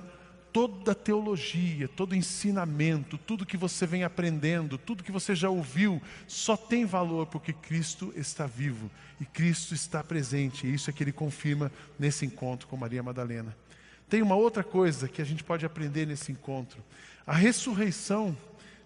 toda 0.54 0.94
teologia, 0.94 1.88
todo 1.88 2.16
ensinamento, 2.16 3.18
tudo 3.18 3.46
que 3.46 3.58
você 3.58 3.86
vem 3.86 4.04
aprendendo, 4.04 4.78
tudo 4.78 5.04
que 5.04 5.12
você 5.12 5.34
já 5.34 5.50
ouviu, 5.50 6.02
só 6.28 6.58
tem 6.58 6.86
valor 6.86 7.28
porque 7.28 7.54
Cristo 7.54 8.14
está 8.16 8.46
vivo 8.46 8.92
e 9.20 9.26
Cristo 9.26 9.74
está 9.74 10.04
presente. 10.04 10.68
E 10.68 10.74
isso 10.74 10.90
é 10.90 10.94
que 10.94 11.04
ele 11.04 11.12
confirma 11.12 11.72
nesse 11.98 12.26
encontro 12.26 12.68
com 12.68 12.76
Maria 12.76 13.02
Madalena. 13.02 13.56
Tem 14.10 14.22
uma 14.22 14.36
outra 14.36 14.64
coisa 14.64 15.08
que 15.08 15.22
a 15.22 15.26
gente 15.26 15.44
pode 15.44 15.66
aprender 15.66 16.06
nesse 16.06 16.32
encontro. 16.32 16.84
A 17.26 17.34
ressurreição 17.34 18.38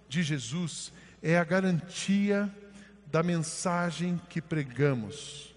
de 0.08 0.22
Jesus 0.22 0.94
é 1.22 1.38
a 1.38 1.44
garantia 1.44 2.54
da 3.08 3.24
mensagem 3.24 4.22
que 4.30 4.42
pregamos. 4.42 5.56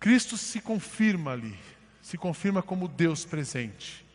Cristo 0.00 0.38
se 0.38 0.60
confirma 0.60 1.32
ali, 1.32 1.58
se 2.00 2.16
confirma 2.16 2.62
como 2.62 2.88
Deus 2.88 3.24
presente 3.24 4.05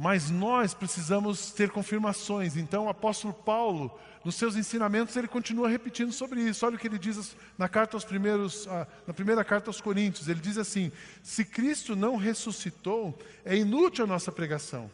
mas 0.00 0.30
nós 0.30 0.74
precisamos 0.74 1.50
ter 1.50 1.70
confirmações. 1.70 2.56
Então, 2.56 2.84
o 2.84 2.88
apóstolo 2.88 3.34
Paulo, 3.34 3.98
nos 4.24 4.36
seus 4.36 4.54
ensinamentos, 4.54 5.16
ele 5.16 5.26
continua 5.26 5.68
repetindo 5.68 6.12
sobre 6.12 6.40
isso. 6.40 6.64
Olha 6.64 6.76
o 6.76 6.78
que 6.78 6.86
ele 6.86 7.00
diz 7.00 7.36
na 7.58 7.68
carta 7.68 7.96
aos 7.96 8.04
primeiros, 8.04 8.68
na 9.04 9.12
primeira 9.12 9.44
carta 9.44 9.68
aos 9.68 9.80
Coríntios. 9.80 10.28
Ele 10.28 10.38
diz 10.38 10.56
assim: 10.56 10.92
se 11.20 11.44
Cristo 11.44 11.96
não 11.96 12.14
ressuscitou, 12.14 13.18
é 13.44 13.56
inútil 13.56 14.04
a 14.04 14.06
nossa 14.06 14.30
pregação, 14.30 14.88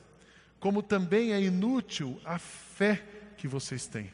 como 0.59 0.83
também 0.83 1.35
é 1.35 1.41
inútil 1.43 2.19
a 2.25 2.39
fé 2.39 3.05
que 3.37 3.47
vocês 3.47 3.87
têm. 3.87 4.11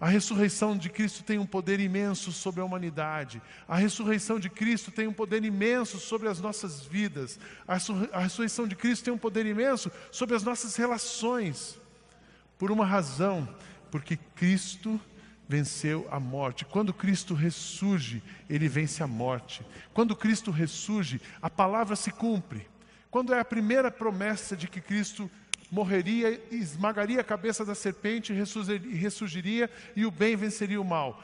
A 0.00 0.08
ressurreição 0.08 0.76
de 0.76 0.90
Cristo 0.90 1.22
tem 1.22 1.38
um 1.38 1.46
poder 1.46 1.78
imenso 1.78 2.32
sobre 2.32 2.60
a 2.60 2.64
humanidade. 2.64 3.40
A 3.66 3.76
ressurreição 3.76 4.40
de 4.40 4.50
Cristo 4.50 4.90
tem 4.90 5.06
um 5.06 5.12
poder 5.12 5.44
imenso 5.44 5.98
sobre 5.98 6.28
as 6.28 6.40
nossas 6.40 6.84
vidas. 6.84 7.38
A 7.66 8.20
ressurreição 8.20 8.66
de 8.66 8.74
Cristo 8.74 9.04
tem 9.04 9.14
um 9.14 9.18
poder 9.18 9.46
imenso 9.46 9.90
sobre 10.10 10.34
as 10.34 10.42
nossas 10.42 10.76
relações. 10.76 11.78
Por 12.58 12.70
uma 12.70 12.84
razão, 12.84 13.48
porque 13.90 14.16
Cristo 14.34 15.00
venceu 15.48 16.06
a 16.10 16.18
morte. 16.18 16.64
Quando 16.64 16.92
Cristo 16.92 17.32
ressurge, 17.32 18.22
ele 18.50 18.68
vence 18.68 19.02
a 19.02 19.06
morte. 19.06 19.64
Quando 19.92 20.16
Cristo 20.16 20.50
ressurge, 20.50 21.20
a 21.40 21.48
palavra 21.48 21.94
se 21.94 22.10
cumpre. 22.10 22.66
Quando 23.10 23.32
é 23.32 23.38
a 23.38 23.44
primeira 23.44 23.92
promessa 23.92 24.56
de 24.56 24.66
que 24.66 24.80
Cristo 24.80 25.30
morreria, 25.74 26.40
esmagaria 26.52 27.20
a 27.20 27.24
cabeça 27.24 27.64
da 27.64 27.74
serpente 27.74 28.32
e 28.32 28.94
ressurgiria, 28.94 29.68
e 29.96 30.06
o 30.06 30.10
bem 30.10 30.36
venceria 30.36 30.80
o 30.80 30.84
mal. 30.84 31.20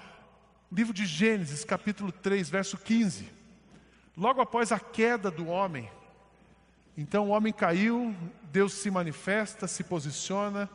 Livro 0.72 0.92
de 0.92 1.06
Gênesis, 1.06 1.64
capítulo 1.64 2.10
3, 2.10 2.50
verso 2.50 2.76
15. 2.76 3.28
Logo 4.16 4.40
após 4.40 4.72
a 4.72 4.80
queda 4.80 5.30
do 5.30 5.46
homem, 5.46 5.88
então 6.98 7.28
o 7.28 7.30
homem 7.30 7.52
caiu, 7.52 8.12
Deus 8.50 8.72
se 8.72 8.90
manifesta, 8.90 9.68
se 9.68 9.84
posiciona 9.84 10.68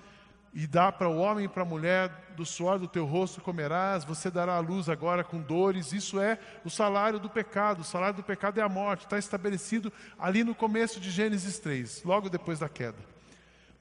e 0.54 0.66
dá 0.66 0.90
para 0.90 1.10
o 1.10 1.18
homem 1.18 1.44
e 1.44 1.50
para 1.50 1.64
a 1.64 1.66
mulher: 1.66 2.32
do 2.38 2.46
suor 2.46 2.80
do 2.80 2.88
teu 2.88 3.06
rosto 3.06 3.42
comerás, 3.42 4.06
você 4.06 4.32
dará 4.32 4.56
a 4.56 4.62
luz 4.62 4.88
agora 4.88 5.22
com 5.22 5.42
dores. 5.42 5.92
Isso 5.92 6.18
é 6.18 6.40
o 6.64 6.70
salário 6.70 7.20
do 7.20 7.30
pecado. 7.30 7.82
O 7.82 7.84
salário 7.84 8.16
do 8.16 8.24
pecado 8.24 8.58
é 8.58 8.64
a 8.64 8.70
morte, 8.70 9.04
está 9.04 9.18
estabelecido 9.18 9.92
ali 10.18 10.46
no 10.46 10.56
começo 10.56 10.98
de 10.98 11.12
Gênesis 11.12 11.60
3, 11.60 12.04
logo 12.06 12.30
depois 12.30 12.60
da 12.60 12.70
queda. 12.70 13.15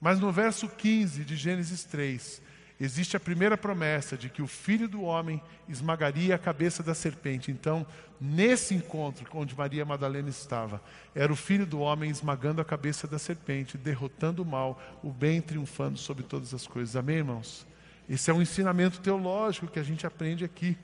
Mas 0.00 0.20
no 0.20 0.30
verso 0.30 0.68
15 0.68 1.24
de 1.24 1.36
Gênesis 1.36 1.84
3, 1.84 2.42
existe 2.80 3.16
a 3.16 3.20
primeira 3.20 3.56
promessa 3.56 4.16
de 4.16 4.28
que 4.28 4.42
o 4.42 4.46
filho 4.46 4.88
do 4.88 5.02
homem 5.02 5.40
esmagaria 5.68 6.34
a 6.34 6.38
cabeça 6.38 6.82
da 6.82 6.94
serpente. 6.94 7.50
Então, 7.50 7.86
nesse 8.20 8.74
encontro 8.74 9.26
onde 9.32 9.56
Maria 9.56 9.84
Madalena 9.84 10.28
estava, 10.28 10.82
era 11.14 11.32
o 11.32 11.36
filho 11.36 11.66
do 11.66 11.80
homem 11.80 12.10
esmagando 12.10 12.60
a 12.60 12.64
cabeça 12.64 13.06
da 13.06 13.18
serpente, 13.18 13.78
derrotando 13.78 14.42
o 14.42 14.46
mal, 14.46 14.80
o 15.02 15.10
bem 15.10 15.40
triunfando 15.40 15.98
sobre 15.98 16.24
todas 16.24 16.52
as 16.52 16.66
coisas. 16.66 16.96
Amém, 16.96 17.16
irmãos? 17.16 17.66
Esse 18.08 18.30
é 18.30 18.34
um 18.34 18.42
ensinamento 18.42 19.00
teológico 19.00 19.68
que 19.68 19.78
a 19.78 19.84
gente 19.84 20.06
aprende 20.06 20.44
aqui. 20.44 20.76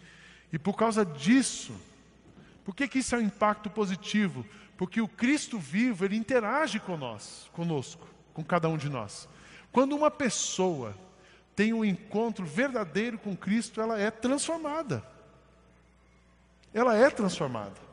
E 0.53 0.59
por 0.59 0.75
causa 0.75 1.05
disso, 1.05 1.75
por 2.65 2.75
que, 2.75 2.89
que 2.89 3.01
isso 3.01 3.15
é 3.15 3.19
um 3.19 3.23
impacto 3.23 3.69
positivo? 3.69 4.47
Porque 4.77 5.01
o 5.01 5.09
Cristo 5.09 5.59
vivo, 5.59 6.05
ele 6.05 6.17
interage 6.17 6.81
conosco 6.81 8.09
com 8.41 8.45
cada 8.45 8.69
um 8.69 8.77
de 8.77 8.89
nós. 8.89 9.29
Quando 9.71 9.95
uma 9.95 10.11
pessoa 10.11 10.95
tem 11.55 11.73
um 11.73 11.85
encontro 11.85 12.45
verdadeiro 12.45 13.19
com 13.19 13.37
Cristo, 13.37 13.81
ela 13.81 13.99
é 13.99 14.11
transformada. 14.11 15.05
Ela 16.73 16.97
é 16.97 17.11
transformada. 17.11 17.91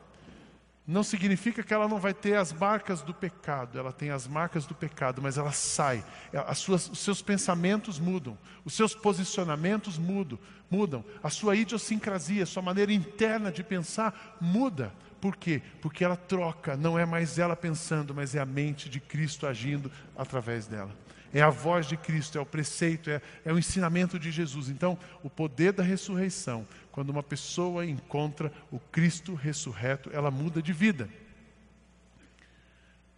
Não 0.86 1.02
significa 1.02 1.62
que 1.62 1.74
ela 1.74 1.86
não 1.86 1.98
vai 1.98 2.14
ter 2.14 2.34
as 2.36 2.50
marcas 2.50 3.02
do 3.02 3.12
pecado, 3.12 3.78
ela 3.78 3.92
tem 3.92 4.08
as 4.08 4.26
marcas 4.26 4.64
do 4.64 4.74
pecado, 4.74 5.20
mas 5.20 5.36
ela 5.36 5.52
sai. 5.52 6.02
As 6.32 6.58
suas, 6.58 6.88
os 6.88 7.00
seus 7.00 7.20
pensamentos 7.20 7.98
mudam, 7.98 8.38
os 8.64 8.72
seus 8.72 8.94
posicionamentos 8.94 9.98
mudam, 9.98 10.38
mudam, 10.70 11.04
a 11.22 11.28
sua 11.28 11.56
idiosincrasia, 11.56 12.44
a 12.44 12.46
sua 12.46 12.62
maneira 12.62 12.90
interna 12.90 13.52
de 13.52 13.62
pensar 13.62 14.38
muda. 14.40 14.90
Por 15.20 15.36
quê? 15.36 15.60
Porque 15.80 16.04
ela 16.04 16.16
troca, 16.16 16.76
não 16.76 16.98
é 16.98 17.04
mais 17.04 17.38
ela 17.38 17.56
pensando, 17.56 18.14
mas 18.14 18.34
é 18.34 18.40
a 18.40 18.46
mente 18.46 18.88
de 18.88 19.00
Cristo 19.00 19.46
agindo 19.46 19.90
através 20.16 20.66
dela. 20.66 20.94
É 21.32 21.42
a 21.42 21.50
voz 21.50 21.86
de 21.86 21.96
Cristo, 21.96 22.38
é 22.38 22.40
o 22.40 22.46
preceito, 22.46 23.10
é, 23.10 23.20
é 23.44 23.52
o 23.52 23.58
ensinamento 23.58 24.18
de 24.18 24.30
Jesus. 24.30 24.68
Então, 24.68 24.98
o 25.22 25.28
poder 25.28 25.72
da 25.72 25.82
ressurreição, 25.82 26.66
quando 26.90 27.10
uma 27.10 27.22
pessoa 27.22 27.84
encontra 27.84 28.52
o 28.70 28.78
Cristo 28.78 29.34
ressurreto, 29.34 30.10
ela 30.12 30.30
muda 30.30 30.62
de 30.62 30.72
vida. 30.72 31.08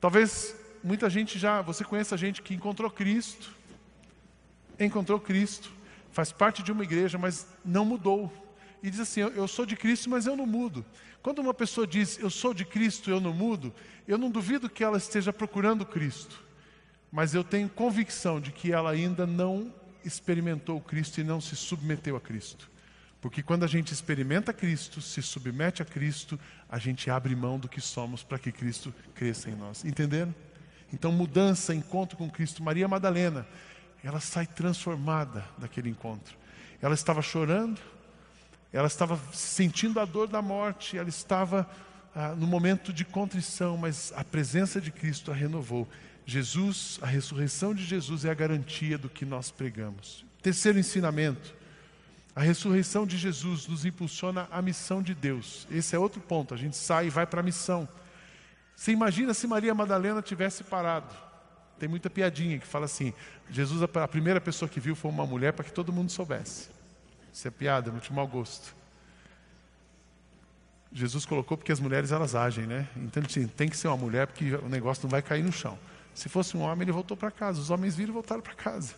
Talvez 0.00 0.56
muita 0.82 1.08
gente 1.10 1.38
já, 1.38 1.60
você 1.60 1.84
conheça 1.84 2.16
gente 2.16 2.42
que 2.42 2.54
encontrou 2.54 2.90
Cristo, 2.90 3.52
encontrou 4.78 5.20
Cristo, 5.20 5.70
faz 6.10 6.32
parte 6.32 6.62
de 6.62 6.72
uma 6.72 6.82
igreja, 6.82 7.18
mas 7.18 7.46
não 7.64 7.84
mudou. 7.84 8.32
E 8.82 8.90
diz 8.90 8.98
assim: 8.98 9.20
Eu 9.20 9.46
sou 9.46 9.66
de 9.66 9.76
Cristo, 9.76 10.08
mas 10.08 10.26
eu 10.26 10.34
não 10.34 10.46
mudo. 10.46 10.84
Quando 11.22 11.40
uma 11.40 11.52
pessoa 11.52 11.86
diz, 11.86 12.18
eu 12.18 12.30
sou 12.30 12.54
de 12.54 12.64
Cristo, 12.64 13.10
eu 13.10 13.20
não 13.20 13.32
mudo, 13.32 13.74
eu 14.08 14.16
não 14.16 14.30
duvido 14.30 14.70
que 14.70 14.82
ela 14.82 14.96
esteja 14.96 15.32
procurando 15.32 15.84
Cristo, 15.84 16.42
mas 17.12 17.34
eu 17.34 17.44
tenho 17.44 17.68
convicção 17.68 18.40
de 18.40 18.50
que 18.50 18.72
ela 18.72 18.90
ainda 18.90 19.26
não 19.26 19.72
experimentou 20.04 20.80
Cristo 20.80 21.20
e 21.20 21.24
não 21.24 21.40
se 21.40 21.54
submeteu 21.54 22.16
a 22.16 22.20
Cristo. 22.20 22.70
Porque 23.20 23.42
quando 23.42 23.64
a 23.64 23.66
gente 23.66 23.92
experimenta 23.92 24.52
Cristo, 24.52 25.02
se 25.02 25.20
submete 25.20 25.82
a 25.82 25.84
Cristo, 25.84 26.40
a 26.68 26.78
gente 26.78 27.10
abre 27.10 27.36
mão 27.36 27.58
do 27.58 27.68
que 27.68 27.80
somos 27.80 28.22
para 28.22 28.38
que 28.38 28.50
Cristo 28.50 28.94
cresça 29.14 29.50
em 29.50 29.54
nós. 29.54 29.84
Entenderam? 29.84 30.34
Então, 30.92 31.12
mudança, 31.12 31.74
encontro 31.74 32.16
com 32.16 32.30
Cristo. 32.30 32.62
Maria 32.62 32.88
Madalena, 32.88 33.46
ela 34.02 34.20
sai 34.20 34.46
transformada 34.46 35.44
daquele 35.58 35.90
encontro. 35.90 36.34
Ela 36.80 36.94
estava 36.94 37.20
chorando, 37.20 37.78
ela 38.72 38.86
estava 38.86 39.18
sentindo 39.32 39.98
a 39.98 40.04
dor 40.04 40.28
da 40.28 40.40
morte, 40.40 40.96
ela 40.96 41.08
estava 41.08 41.68
ah, 42.14 42.34
no 42.36 42.46
momento 42.46 42.92
de 42.92 43.04
contrição, 43.04 43.76
mas 43.76 44.12
a 44.16 44.24
presença 44.24 44.80
de 44.80 44.90
Cristo 44.90 45.30
a 45.30 45.34
renovou. 45.34 45.88
Jesus, 46.24 46.98
a 47.02 47.06
ressurreição 47.06 47.74
de 47.74 47.84
Jesus 47.84 48.24
é 48.24 48.30
a 48.30 48.34
garantia 48.34 48.96
do 48.96 49.08
que 49.08 49.24
nós 49.24 49.50
pregamos. 49.50 50.24
Terceiro 50.42 50.78
ensinamento: 50.78 51.54
A 52.34 52.40
ressurreição 52.40 53.06
de 53.06 53.16
Jesus 53.16 53.66
nos 53.66 53.84
impulsiona 53.84 54.46
a 54.50 54.62
missão 54.62 55.02
de 55.02 55.14
Deus. 55.14 55.66
Esse 55.70 55.96
é 55.96 55.98
outro 55.98 56.20
ponto. 56.20 56.54
A 56.54 56.56
gente 56.56 56.76
sai 56.76 57.06
e 57.06 57.10
vai 57.10 57.26
para 57.26 57.40
a 57.40 57.44
missão. 57.44 57.88
Você 58.76 58.92
imagina 58.92 59.34
se 59.34 59.46
Maria 59.46 59.74
Madalena 59.74 60.22
tivesse 60.22 60.62
parado? 60.64 61.14
Tem 61.78 61.88
muita 61.88 62.08
piadinha 62.08 62.58
que 62.58 62.66
fala 62.66 62.84
assim: 62.84 63.12
Jesus, 63.50 63.82
a 63.82 64.08
primeira 64.08 64.40
pessoa 64.40 64.68
que 64.68 64.78
viu 64.78 64.94
foi 64.94 65.10
uma 65.10 65.26
mulher 65.26 65.52
para 65.52 65.64
que 65.64 65.72
todo 65.72 65.92
mundo 65.92 66.10
soubesse. 66.10 66.79
Isso 67.32 67.46
é 67.46 67.50
piada, 67.50 67.90
muito 67.90 68.12
mau 68.12 68.26
gosto. 68.26 68.74
Jesus 70.92 71.24
colocou 71.24 71.56
porque 71.56 71.70
as 71.70 71.78
mulheres 71.78 72.10
elas 72.10 72.34
agem, 72.34 72.66
né? 72.66 72.88
Então 72.96 73.22
assim, 73.24 73.46
tem 73.46 73.68
que 73.68 73.76
ser 73.76 73.88
uma 73.88 73.96
mulher 73.96 74.26
porque 74.26 74.54
o 74.56 74.68
negócio 74.68 75.04
não 75.04 75.10
vai 75.10 75.22
cair 75.22 75.44
no 75.44 75.52
chão. 75.52 75.78
Se 76.14 76.28
fosse 76.28 76.56
um 76.56 76.60
homem, 76.60 76.82
ele 76.82 76.92
voltou 76.92 77.16
para 77.16 77.30
casa. 77.30 77.60
Os 77.60 77.70
homens 77.70 77.94
viram 77.94 78.10
e 78.10 78.14
voltaram 78.14 78.42
para 78.42 78.54
casa. 78.54 78.94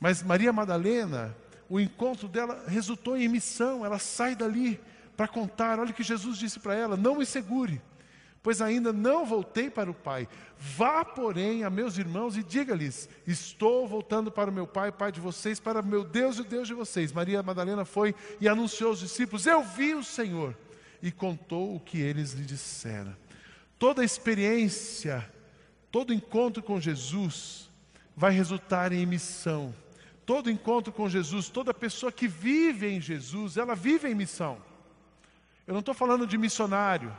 Mas 0.00 0.22
Maria 0.22 0.52
Madalena, 0.52 1.34
o 1.68 1.80
encontro 1.80 2.28
dela 2.28 2.64
resultou 2.66 3.16
em 3.16 3.28
missão. 3.28 3.84
Ela 3.84 3.98
sai 3.98 4.34
dali 4.34 4.80
para 5.16 5.28
contar. 5.28 5.78
Olha 5.78 5.90
o 5.90 5.94
que 5.94 6.02
Jesus 6.02 6.36
disse 6.36 6.58
para 6.58 6.74
ela: 6.74 6.96
Não 6.96 7.16
me 7.16 7.24
segure, 7.24 7.80
pois 8.46 8.62
ainda 8.62 8.92
não 8.92 9.26
voltei 9.26 9.68
para 9.68 9.90
o 9.90 9.94
Pai. 9.94 10.28
Vá, 10.56 11.04
porém, 11.04 11.64
a 11.64 11.68
meus 11.68 11.98
irmãos 11.98 12.36
e 12.36 12.44
diga-lhes: 12.44 13.08
Estou 13.26 13.88
voltando 13.88 14.30
para 14.30 14.48
o 14.48 14.54
meu 14.54 14.68
Pai, 14.68 14.92
Pai 14.92 15.10
de 15.10 15.20
vocês, 15.20 15.58
para 15.58 15.82
meu 15.82 16.04
Deus 16.04 16.36
e 16.36 16.42
o 16.42 16.44
Deus 16.44 16.68
de 16.68 16.74
vocês. 16.74 17.10
Maria 17.10 17.42
Madalena 17.42 17.84
foi 17.84 18.14
e 18.40 18.46
anunciou 18.46 18.90
aos 18.90 19.00
discípulos: 19.00 19.46
Eu 19.46 19.64
vi 19.64 19.96
o 19.96 20.04
Senhor. 20.04 20.56
E 21.02 21.10
contou 21.10 21.74
o 21.74 21.80
que 21.80 22.00
eles 22.00 22.34
lhe 22.34 22.44
disseram. 22.44 23.16
Toda 23.80 24.04
experiência, 24.04 25.28
todo 25.90 26.14
encontro 26.14 26.62
com 26.62 26.80
Jesus 26.80 27.68
vai 28.16 28.30
resultar 28.30 28.92
em 28.92 29.04
missão 29.04 29.74
Todo 30.24 30.50
encontro 30.50 30.92
com 30.92 31.08
Jesus, 31.08 31.48
toda 31.48 31.72
pessoa 31.72 32.10
que 32.10 32.26
vive 32.26 32.88
em 32.88 33.00
Jesus, 33.00 33.56
ela 33.56 33.76
vive 33.76 34.08
em 34.08 34.14
missão. 34.14 34.58
Eu 35.64 35.72
não 35.72 35.78
estou 35.78 35.94
falando 35.94 36.26
de 36.26 36.36
missionário. 36.36 37.16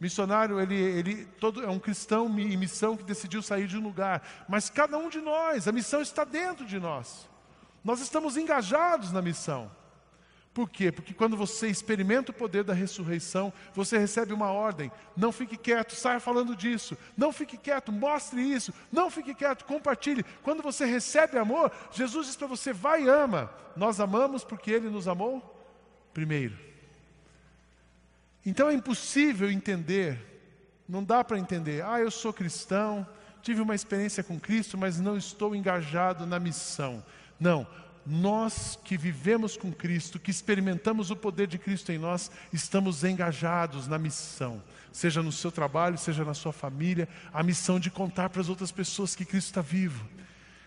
Missionário, 0.00 0.60
ele, 0.60 0.74
ele 0.74 1.24
todo, 1.40 1.62
é 1.62 1.68
um 1.68 1.78
cristão 1.78 2.26
em 2.38 2.56
missão 2.56 2.96
que 2.96 3.04
decidiu 3.04 3.42
sair 3.42 3.66
de 3.66 3.76
um 3.78 3.82
lugar. 3.82 4.26
Mas 4.48 4.68
cada 4.68 4.98
um 4.98 5.08
de 5.08 5.20
nós, 5.20 5.68
a 5.68 5.72
missão 5.72 6.02
está 6.02 6.24
dentro 6.24 6.66
de 6.66 6.78
nós. 6.78 7.28
Nós 7.84 8.00
estamos 8.00 8.36
engajados 8.36 9.12
na 9.12 9.22
missão. 9.22 9.70
Por 10.54 10.70
quê? 10.70 10.92
Porque 10.92 11.12
quando 11.12 11.36
você 11.36 11.68
experimenta 11.68 12.30
o 12.30 12.34
poder 12.34 12.62
da 12.62 12.72
ressurreição, 12.72 13.52
você 13.74 13.98
recebe 13.98 14.32
uma 14.32 14.52
ordem. 14.52 14.90
Não 15.16 15.32
fique 15.32 15.56
quieto, 15.56 15.96
saia 15.96 16.20
falando 16.20 16.54
disso. 16.54 16.96
Não 17.16 17.32
fique 17.32 17.56
quieto, 17.56 17.90
mostre 17.90 18.40
isso. 18.40 18.72
Não 18.92 19.10
fique 19.10 19.34
quieto, 19.34 19.64
compartilhe. 19.64 20.24
Quando 20.44 20.62
você 20.62 20.84
recebe 20.84 21.36
amor, 21.36 21.72
Jesus 21.90 22.28
diz 22.28 22.36
para 22.36 22.46
você: 22.46 22.72
vai 22.72 23.02
e 23.02 23.08
ama. 23.08 23.50
Nós 23.76 23.98
amamos 23.98 24.44
porque 24.44 24.70
Ele 24.70 24.88
nos 24.88 25.08
amou 25.08 25.42
primeiro. 26.12 26.56
Então 28.44 28.68
é 28.68 28.74
impossível 28.74 29.50
entender, 29.50 30.18
não 30.88 31.02
dá 31.02 31.24
para 31.24 31.38
entender. 31.38 31.82
Ah, 31.84 32.00
eu 32.00 32.10
sou 32.10 32.32
cristão, 32.32 33.06
tive 33.42 33.60
uma 33.60 33.74
experiência 33.74 34.22
com 34.22 34.38
Cristo, 34.38 34.76
mas 34.76 35.00
não 35.00 35.16
estou 35.16 35.54
engajado 35.54 36.26
na 36.26 36.38
missão. 36.38 37.02
Não, 37.40 37.66
nós 38.06 38.78
que 38.84 38.96
vivemos 38.96 39.56
com 39.56 39.72
Cristo, 39.72 40.18
que 40.18 40.30
experimentamos 40.30 41.10
o 41.10 41.16
poder 41.16 41.46
de 41.46 41.58
Cristo 41.58 41.90
em 41.90 41.98
nós, 41.98 42.30
estamos 42.52 43.02
engajados 43.02 43.88
na 43.88 43.98
missão, 43.98 44.62
seja 44.92 45.22
no 45.22 45.32
seu 45.32 45.50
trabalho, 45.50 45.96
seja 45.96 46.24
na 46.24 46.34
sua 46.34 46.52
família, 46.52 47.08
a 47.32 47.42
missão 47.42 47.80
de 47.80 47.90
contar 47.90 48.28
para 48.28 48.42
as 48.42 48.48
outras 48.48 48.70
pessoas 48.70 49.14
que 49.14 49.24
Cristo 49.24 49.48
está 49.48 49.62
vivo. 49.62 50.06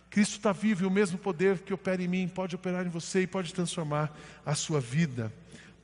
Cristo 0.10 0.38
está 0.38 0.52
vivo 0.52 0.84
e 0.84 0.88
o 0.88 0.92
mesmo 0.92 1.18
poder 1.18 1.60
que 1.60 1.74
opera 1.74 2.02
em 2.02 2.08
mim 2.08 2.28
pode 2.28 2.56
operar 2.56 2.86
em 2.86 2.90
você 2.90 3.22
e 3.22 3.28
pode 3.28 3.54
transformar 3.54 4.12
a 4.46 4.56
sua 4.56 4.80
vida. 4.80 5.32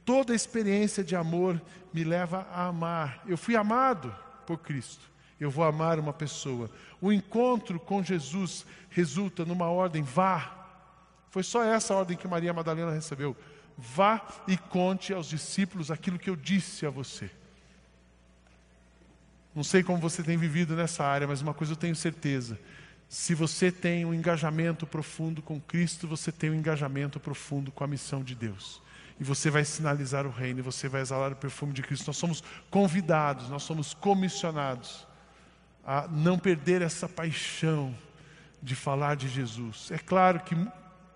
Toda 0.05 0.35
experiência 0.35 1.03
de 1.03 1.15
amor 1.15 1.61
me 1.93 2.03
leva 2.03 2.47
a 2.51 2.67
amar. 2.67 3.23
Eu 3.25 3.37
fui 3.37 3.55
amado 3.55 4.13
por 4.45 4.57
Cristo. 4.57 5.09
Eu 5.39 5.49
vou 5.49 5.63
amar 5.63 5.99
uma 5.99 6.13
pessoa. 6.13 6.69
O 7.01 7.11
encontro 7.11 7.79
com 7.79 8.03
Jesus 8.03 8.65
resulta 8.89 9.45
numa 9.45 9.69
ordem: 9.69 10.03
vá, 10.03 10.63
foi 11.29 11.43
só 11.43 11.63
essa 11.63 11.93
ordem 11.95 12.15
que 12.15 12.27
Maria 12.27 12.53
Madalena 12.53 12.91
recebeu. 12.91 13.35
Vá 13.77 14.21
e 14.47 14.55
conte 14.55 15.13
aos 15.13 15.27
discípulos 15.27 15.89
aquilo 15.89 16.19
que 16.19 16.29
eu 16.29 16.35
disse 16.35 16.85
a 16.85 16.89
você. 16.89 17.29
Não 19.55 19.63
sei 19.63 19.83
como 19.83 19.99
você 19.99 20.21
tem 20.21 20.37
vivido 20.37 20.75
nessa 20.75 21.03
área, 21.03 21.27
mas 21.27 21.41
uma 21.41 21.53
coisa 21.53 21.73
eu 21.73 21.77
tenho 21.77 21.95
certeza. 21.95 22.59
Se 23.09 23.33
você 23.35 23.71
tem 23.71 24.05
um 24.05 24.13
engajamento 24.13 24.85
profundo 24.85 25.41
com 25.41 25.59
Cristo, 25.59 26.07
você 26.07 26.31
tem 26.31 26.49
um 26.49 26.55
engajamento 26.55 27.19
profundo 27.19 27.71
com 27.71 27.83
a 27.83 27.87
missão 27.87 28.23
de 28.23 28.35
Deus. 28.35 28.81
E 29.19 29.23
você 29.23 29.49
vai 29.49 29.63
sinalizar 29.63 30.25
o 30.25 30.31
reino, 30.31 30.59
e 30.59 30.63
você 30.63 30.87
vai 30.87 31.01
exalar 31.01 31.31
o 31.31 31.35
perfume 31.35 31.73
de 31.73 31.81
Cristo. 31.81 32.07
Nós 32.07 32.17
somos 32.17 32.43
convidados, 32.69 33.49
nós 33.49 33.63
somos 33.63 33.93
comissionados 33.93 35.05
a 35.85 36.07
não 36.07 36.39
perder 36.39 36.81
essa 36.81 37.07
paixão 37.07 37.93
de 38.61 38.75
falar 38.75 39.15
de 39.15 39.27
Jesus. 39.27 39.91
É 39.91 39.97
claro 39.97 40.39
que 40.39 40.55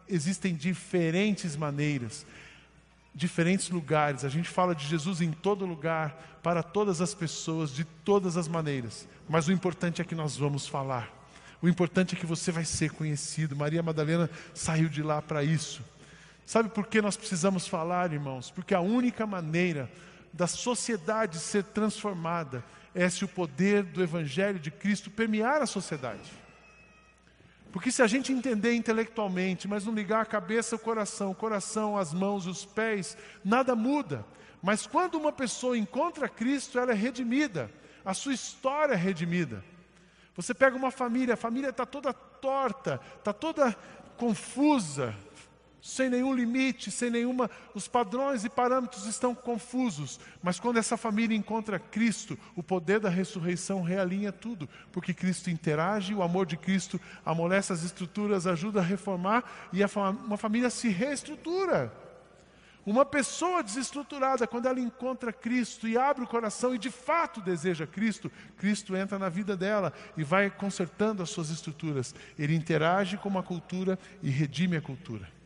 existem 0.08 0.54
diferentes 0.54 1.56
maneiras, 1.56 2.26
diferentes 3.16 3.70
lugares. 3.70 4.26
A 4.26 4.30
gente 4.30 4.50
fala 4.50 4.76
de 4.76 4.86
Jesus 4.86 5.22
em 5.22 5.32
todo 5.32 5.66
lugar, 5.66 6.40
para 6.44 6.62
todas 6.62 7.02
as 7.02 7.14
pessoas, 7.14 7.72
de 7.72 7.84
todas 7.84 8.38
as 8.38 8.48
maneiras. 8.48 9.08
Mas 9.28 9.48
o 9.48 9.52
importante 9.52 10.02
é 10.02 10.06
que 10.06 10.16
nós 10.16 10.38
vamos 10.38 10.68
falar. 10.68 11.10
O 11.62 11.68
importante 11.68 12.16
é 12.16 12.18
que 12.18 12.26
você 12.26 12.52
vai 12.52 12.66
ser 12.66 12.92
conhecido. 12.92 13.56
Maria 13.56 13.82
Madalena 13.82 14.30
saiu 14.54 14.88
de 14.88 15.02
lá 15.02 15.22
para 15.22 15.44
isso. 15.44 15.82
Sabe 16.48 16.70
por 16.70 16.88
que 16.88 17.02
nós 17.02 17.18
precisamos 17.18 17.68
falar, 17.68 18.14
irmãos? 18.14 18.50
Porque 18.50 18.74
a 18.74 18.80
única 18.80 19.28
maneira 19.28 19.92
da 20.32 20.48
sociedade 20.48 21.40
ser 21.40 21.62
transformada 21.62 22.64
é 22.96 23.10
se 23.10 23.26
o 23.26 23.28
poder 23.28 23.84
do 23.84 24.02
Evangelho 24.02 24.58
de 24.58 24.72
Cristo 24.72 25.12
permear 25.12 25.62
a 25.62 25.66
sociedade. 25.66 26.32
Porque 27.70 27.92
se 27.92 28.02
a 28.02 28.08
gente 28.08 28.32
entender 28.32 28.74
intelectualmente, 28.74 29.68
mas 29.68 29.86
não 29.86 29.94
ligar 29.94 30.22
a 30.22 30.26
cabeça, 30.26 30.78
o 30.78 30.80
coração, 30.80 31.32
o 31.32 31.36
coração, 31.36 31.98
as 31.98 32.14
mãos, 32.14 32.48
os 32.48 32.64
pés, 32.64 33.18
nada 33.44 33.76
muda. 33.76 34.26
Mas 34.64 34.88
quando 34.88 35.16
uma 35.16 35.34
pessoa 35.34 35.78
encontra 35.78 36.30
Cristo, 36.30 36.80
ela 36.80 36.94
é 36.94 36.96
redimida, 36.96 37.70
a 38.06 38.14
sua 38.14 38.34
história 38.34 38.94
é 38.94 38.98
redimida. 38.98 39.62
Você 40.34 40.54
pega 40.54 40.78
uma 40.78 40.92
família, 40.92 41.34
a 41.34 41.38
família 41.38 41.72
está 41.72 41.86
toda 41.86 42.14
torta, 42.14 43.02
está 43.18 43.34
toda 43.34 43.76
confusa, 44.16 45.14
sem 45.88 46.10
nenhum 46.10 46.34
limite, 46.34 46.92
sem 46.92 47.10
nenhuma. 47.10 47.50
Os 47.74 47.88
padrões 47.88 48.44
e 48.44 48.50
parâmetros 48.50 49.06
estão 49.06 49.34
confusos, 49.34 50.20
mas 50.44 50.60
quando 50.60 50.78
essa 50.78 50.98
família 50.98 51.36
encontra 51.36 51.80
Cristo, 51.80 52.38
o 52.56 52.62
poder 52.62 53.00
da 53.00 53.10
ressurreição 53.10 53.82
realinha 53.82 54.32
tudo, 54.32 54.68
porque 54.92 55.14
Cristo 55.14 55.50
interage, 55.50 56.14
o 56.14 56.22
amor 56.22 56.46
de 56.46 56.58
Cristo 56.58 57.00
amolece 57.26 57.72
as 57.72 57.84
estruturas, 57.84 58.46
ajuda 58.46 58.82
a 58.82 58.84
reformar 58.84 59.44
e 59.72 59.82
a, 59.82 59.88
uma 60.26 60.36
família 60.36 60.70
se 60.70 60.90
reestrutura. 60.90 61.92
Uma 62.86 63.06
pessoa 63.06 63.62
desestruturada, 63.62 64.48
quando 64.48 64.66
ela 64.66 64.80
encontra 64.80 65.34
Cristo 65.34 65.88
e 65.88 65.98
abre 65.98 66.24
o 66.24 66.28
coração 66.28 66.74
e 66.74 66.78
de 66.78 66.90
fato 66.90 67.42
deseja 67.42 67.86
Cristo, 67.86 68.32
Cristo 68.58 68.96
entra 68.96 69.20
na 69.20 69.28
vida 69.28 69.58
dela 69.58 69.92
e 70.16 70.24
vai 70.24 70.50
consertando 70.50 71.22
as 71.22 71.30
suas 71.30 71.50
estruturas. 71.50 72.16
Ele 72.40 72.56
interage 72.56 73.18
com 73.18 73.28
uma 73.28 73.44
cultura 73.44 74.00
e 74.24 74.30
redime 74.30 74.78
a 74.78 74.82
cultura. 74.82 75.37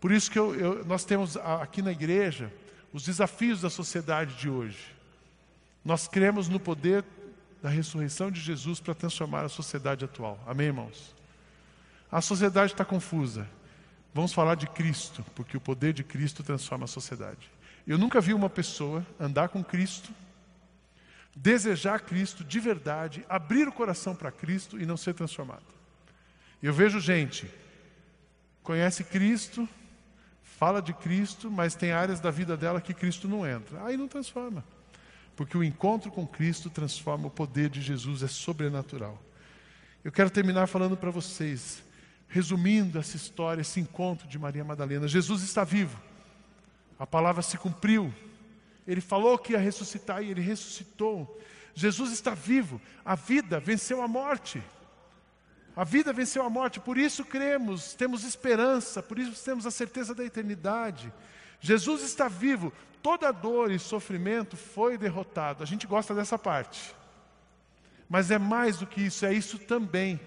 Por 0.00 0.12
isso 0.12 0.30
que 0.30 0.38
eu, 0.38 0.54
eu, 0.54 0.84
nós 0.84 1.04
temos 1.04 1.36
aqui 1.36 1.82
na 1.82 1.92
igreja 1.92 2.52
os 2.92 3.04
desafios 3.04 3.60
da 3.60 3.70
sociedade 3.70 4.34
de 4.36 4.48
hoje. 4.48 4.94
Nós 5.84 6.06
cremos 6.06 6.48
no 6.48 6.60
poder 6.60 7.04
da 7.62 7.68
ressurreição 7.68 8.30
de 8.30 8.40
Jesus 8.40 8.80
para 8.80 8.94
transformar 8.94 9.44
a 9.44 9.48
sociedade 9.48 10.04
atual. 10.04 10.38
Amém, 10.46 10.68
irmãos? 10.68 11.14
A 12.10 12.20
sociedade 12.20 12.72
está 12.72 12.84
confusa. 12.84 13.48
Vamos 14.14 14.32
falar 14.32 14.54
de 14.54 14.66
Cristo, 14.66 15.24
porque 15.34 15.56
o 15.56 15.60
poder 15.60 15.92
de 15.92 16.02
Cristo 16.02 16.42
transforma 16.42 16.84
a 16.84 16.88
sociedade. 16.88 17.50
Eu 17.86 17.98
nunca 17.98 18.20
vi 18.20 18.32
uma 18.34 18.48
pessoa 18.48 19.06
andar 19.18 19.48
com 19.48 19.62
Cristo, 19.62 20.10
desejar 21.34 22.00
Cristo 22.00 22.44
de 22.44 22.60
verdade, 22.60 23.24
abrir 23.28 23.68
o 23.68 23.72
coração 23.72 24.14
para 24.14 24.32
Cristo 24.32 24.80
e 24.80 24.86
não 24.86 24.96
ser 24.96 25.14
transformado. 25.14 25.64
Eu 26.62 26.72
vejo 26.72 27.00
gente, 27.00 27.50
conhece 28.62 29.04
Cristo, 29.04 29.68
fala 30.58 30.82
de 30.82 30.92
Cristo, 30.92 31.48
mas 31.48 31.76
tem 31.76 31.92
áreas 31.92 32.18
da 32.18 32.32
vida 32.32 32.56
dela 32.56 32.80
que 32.80 32.92
Cristo 32.92 33.28
não 33.28 33.46
entra. 33.46 33.80
Aí 33.84 33.96
não 33.96 34.08
transforma. 34.08 34.64
Porque 35.36 35.56
o 35.56 35.62
encontro 35.62 36.10
com 36.10 36.26
Cristo 36.26 36.68
transforma 36.68 37.28
o 37.28 37.30
poder 37.30 37.70
de 37.70 37.80
Jesus, 37.80 38.24
é 38.24 38.26
sobrenatural. 38.26 39.22
Eu 40.02 40.10
quero 40.10 40.28
terminar 40.30 40.66
falando 40.66 40.96
para 40.96 41.12
vocês, 41.12 41.80
resumindo 42.26 42.98
essa 42.98 43.16
história, 43.16 43.60
esse 43.60 43.78
encontro 43.78 44.26
de 44.26 44.36
Maria 44.36 44.64
Madalena. 44.64 45.06
Jesus 45.06 45.42
está 45.42 45.62
vivo, 45.62 45.96
a 46.98 47.06
palavra 47.06 47.40
se 47.40 47.56
cumpriu. 47.56 48.12
Ele 48.84 49.00
falou 49.00 49.38
que 49.38 49.52
ia 49.52 49.60
ressuscitar 49.60 50.24
e 50.24 50.30
ele 50.30 50.40
ressuscitou. 50.40 51.40
Jesus 51.72 52.10
está 52.10 52.34
vivo, 52.34 52.80
a 53.04 53.14
vida 53.14 53.60
venceu 53.60 54.02
a 54.02 54.08
morte. 54.08 54.60
A 55.78 55.84
vida 55.84 56.12
venceu 56.12 56.42
a 56.42 56.50
morte, 56.50 56.80
por 56.80 56.98
isso 56.98 57.24
cremos, 57.24 57.94
temos 57.94 58.24
esperança, 58.24 59.00
por 59.00 59.16
isso 59.16 59.40
temos 59.44 59.64
a 59.64 59.70
certeza 59.70 60.12
da 60.12 60.24
eternidade. 60.24 61.12
Jesus 61.60 62.02
está 62.02 62.26
vivo, 62.26 62.72
toda 63.00 63.30
dor 63.30 63.70
e 63.70 63.78
sofrimento 63.78 64.56
foi 64.56 64.98
derrotado. 64.98 65.62
A 65.62 65.66
gente 65.66 65.86
gosta 65.86 66.12
dessa 66.16 66.36
parte. 66.36 66.92
Mas 68.08 68.28
é 68.32 68.40
mais 68.40 68.78
do 68.78 68.88
que 68.88 69.02
isso, 69.02 69.24
é 69.24 69.32
isso 69.32 69.56
também. 69.56 70.18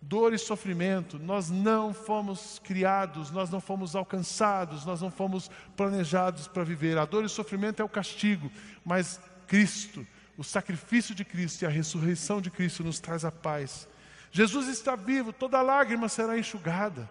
Dor 0.00 0.32
e 0.32 0.38
sofrimento, 0.38 1.18
nós 1.18 1.50
não 1.50 1.92
fomos 1.92 2.58
criados, 2.64 3.30
nós 3.30 3.50
não 3.50 3.60
fomos 3.60 3.94
alcançados, 3.94 4.86
nós 4.86 5.02
não 5.02 5.10
fomos 5.10 5.50
planejados 5.76 6.48
para 6.48 6.64
viver. 6.64 6.96
A 6.96 7.04
dor 7.04 7.24
e 7.24 7.26
o 7.26 7.28
sofrimento 7.28 7.82
é 7.82 7.84
o 7.84 7.90
castigo, 7.90 8.50
mas 8.82 9.20
Cristo, 9.46 10.06
o 10.34 10.42
sacrifício 10.42 11.14
de 11.14 11.26
Cristo 11.26 11.60
e 11.60 11.66
a 11.66 11.68
ressurreição 11.68 12.40
de 12.40 12.50
Cristo 12.50 12.82
nos 12.82 12.98
traz 12.98 13.22
a 13.22 13.30
paz. 13.30 13.86
Jesus 14.30 14.68
está 14.68 14.96
vivo, 14.96 15.32
toda 15.32 15.62
lágrima 15.62 16.08
será 16.08 16.38
enxugada. 16.38 17.08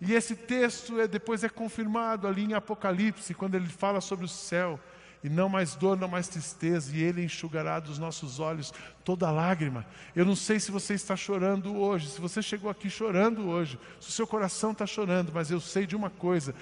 E 0.00 0.12
esse 0.12 0.34
texto 0.34 1.00
é, 1.00 1.06
depois 1.06 1.44
é 1.44 1.48
confirmado 1.48 2.26
ali 2.26 2.44
em 2.44 2.54
Apocalipse, 2.54 3.34
quando 3.34 3.54
ele 3.54 3.68
fala 3.68 4.00
sobre 4.00 4.24
o 4.24 4.28
céu 4.28 4.78
e 5.24 5.28
não 5.30 5.48
mais 5.48 5.74
dor, 5.74 5.96
não 5.96 6.06
mais 6.06 6.28
tristeza, 6.28 6.94
e 6.94 7.02
Ele 7.02 7.24
enxugará 7.24 7.80
dos 7.80 7.98
nossos 7.98 8.38
olhos 8.38 8.74
toda 9.02 9.30
lágrima. 9.30 9.86
Eu 10.14 10.26
não 10.26 10.36
sei 10.36 10.60
se 10.60 10.70
você 10.70 10.92
está 10.92 11.16
chorando 11.16 11.74
hoje, 11.74 12.10
se 12.10 12.20
você 12.20 12.42
chegou 12.42 12.70
aqui 12.70 12.90
chorando 12.90 13.48
hoje, 13.48 13.78
se 13.98 14.10
o 14.10 14.12
seu 14.12 14.26
coração 14.26 14.72
está 14.72 14.86
chorando, 14.86 15.32
mas 15.32 15.50
eu 15.50 15.60
sei 15.60 15.86
de 15.86 15.96
uma 15.96 16.10
coisa: 16.10 16.54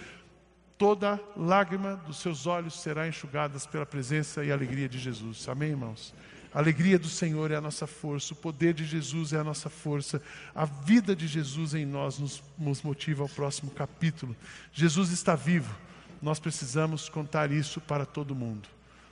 toda 0.78 1.18
lágrima 1.36 1.96
dos 2.06 2.20
seus 2.20 2.46
olhos 2.46 2.80
será 2.80 3.08
enxugada 3.08 3.58
pela 3.68 3.84
presença 3.84 4.44
e 4.44 4.52
alegria 4.52 4.88
de 4.88 5.00
Jesus. 5.00 5.48
Amém, 5.48 5.70
irmãos? 5.70 6.14
A 6.54 6.58
alegria 6.58 6.98
do 6.98 7.08
Senhor 7.08 7.50
é 7.50 7.56
a 7.56 7.60
nossa 7.60 7.86
força, 7.86 8.34
o 8.34 8.36
poder 8.36 8.74
de 8.74 8.84
Jesus 8.84 9.32
é 9.32 9.38
a 9.38 9.44
nossa 9.44 9.70
força, 9.70 10.20
a 10.54 10.64
vida 10.64 11.16
de 11.16 11.26
Jesus 11.26 11.74
em 11.74 11.86
nós 11.86 12.18
nos, 12.18 12.42
nos 12.58 12.82
motiva 12.82 13.22
ao 13.22 13.28
próximo 13.28 13.70
capítulo. 13.70 14.36
Jesus 14.72 15.10
está 15.10 15.34
vivo 15.34 15.74
nós 16.22 16.38
precisamos 16.38 17.08
contar 17.08 17.50
isso 17.50 17.80
para 17.80 18.06
todo 18.06 18.34
mundo. 18.34 18.68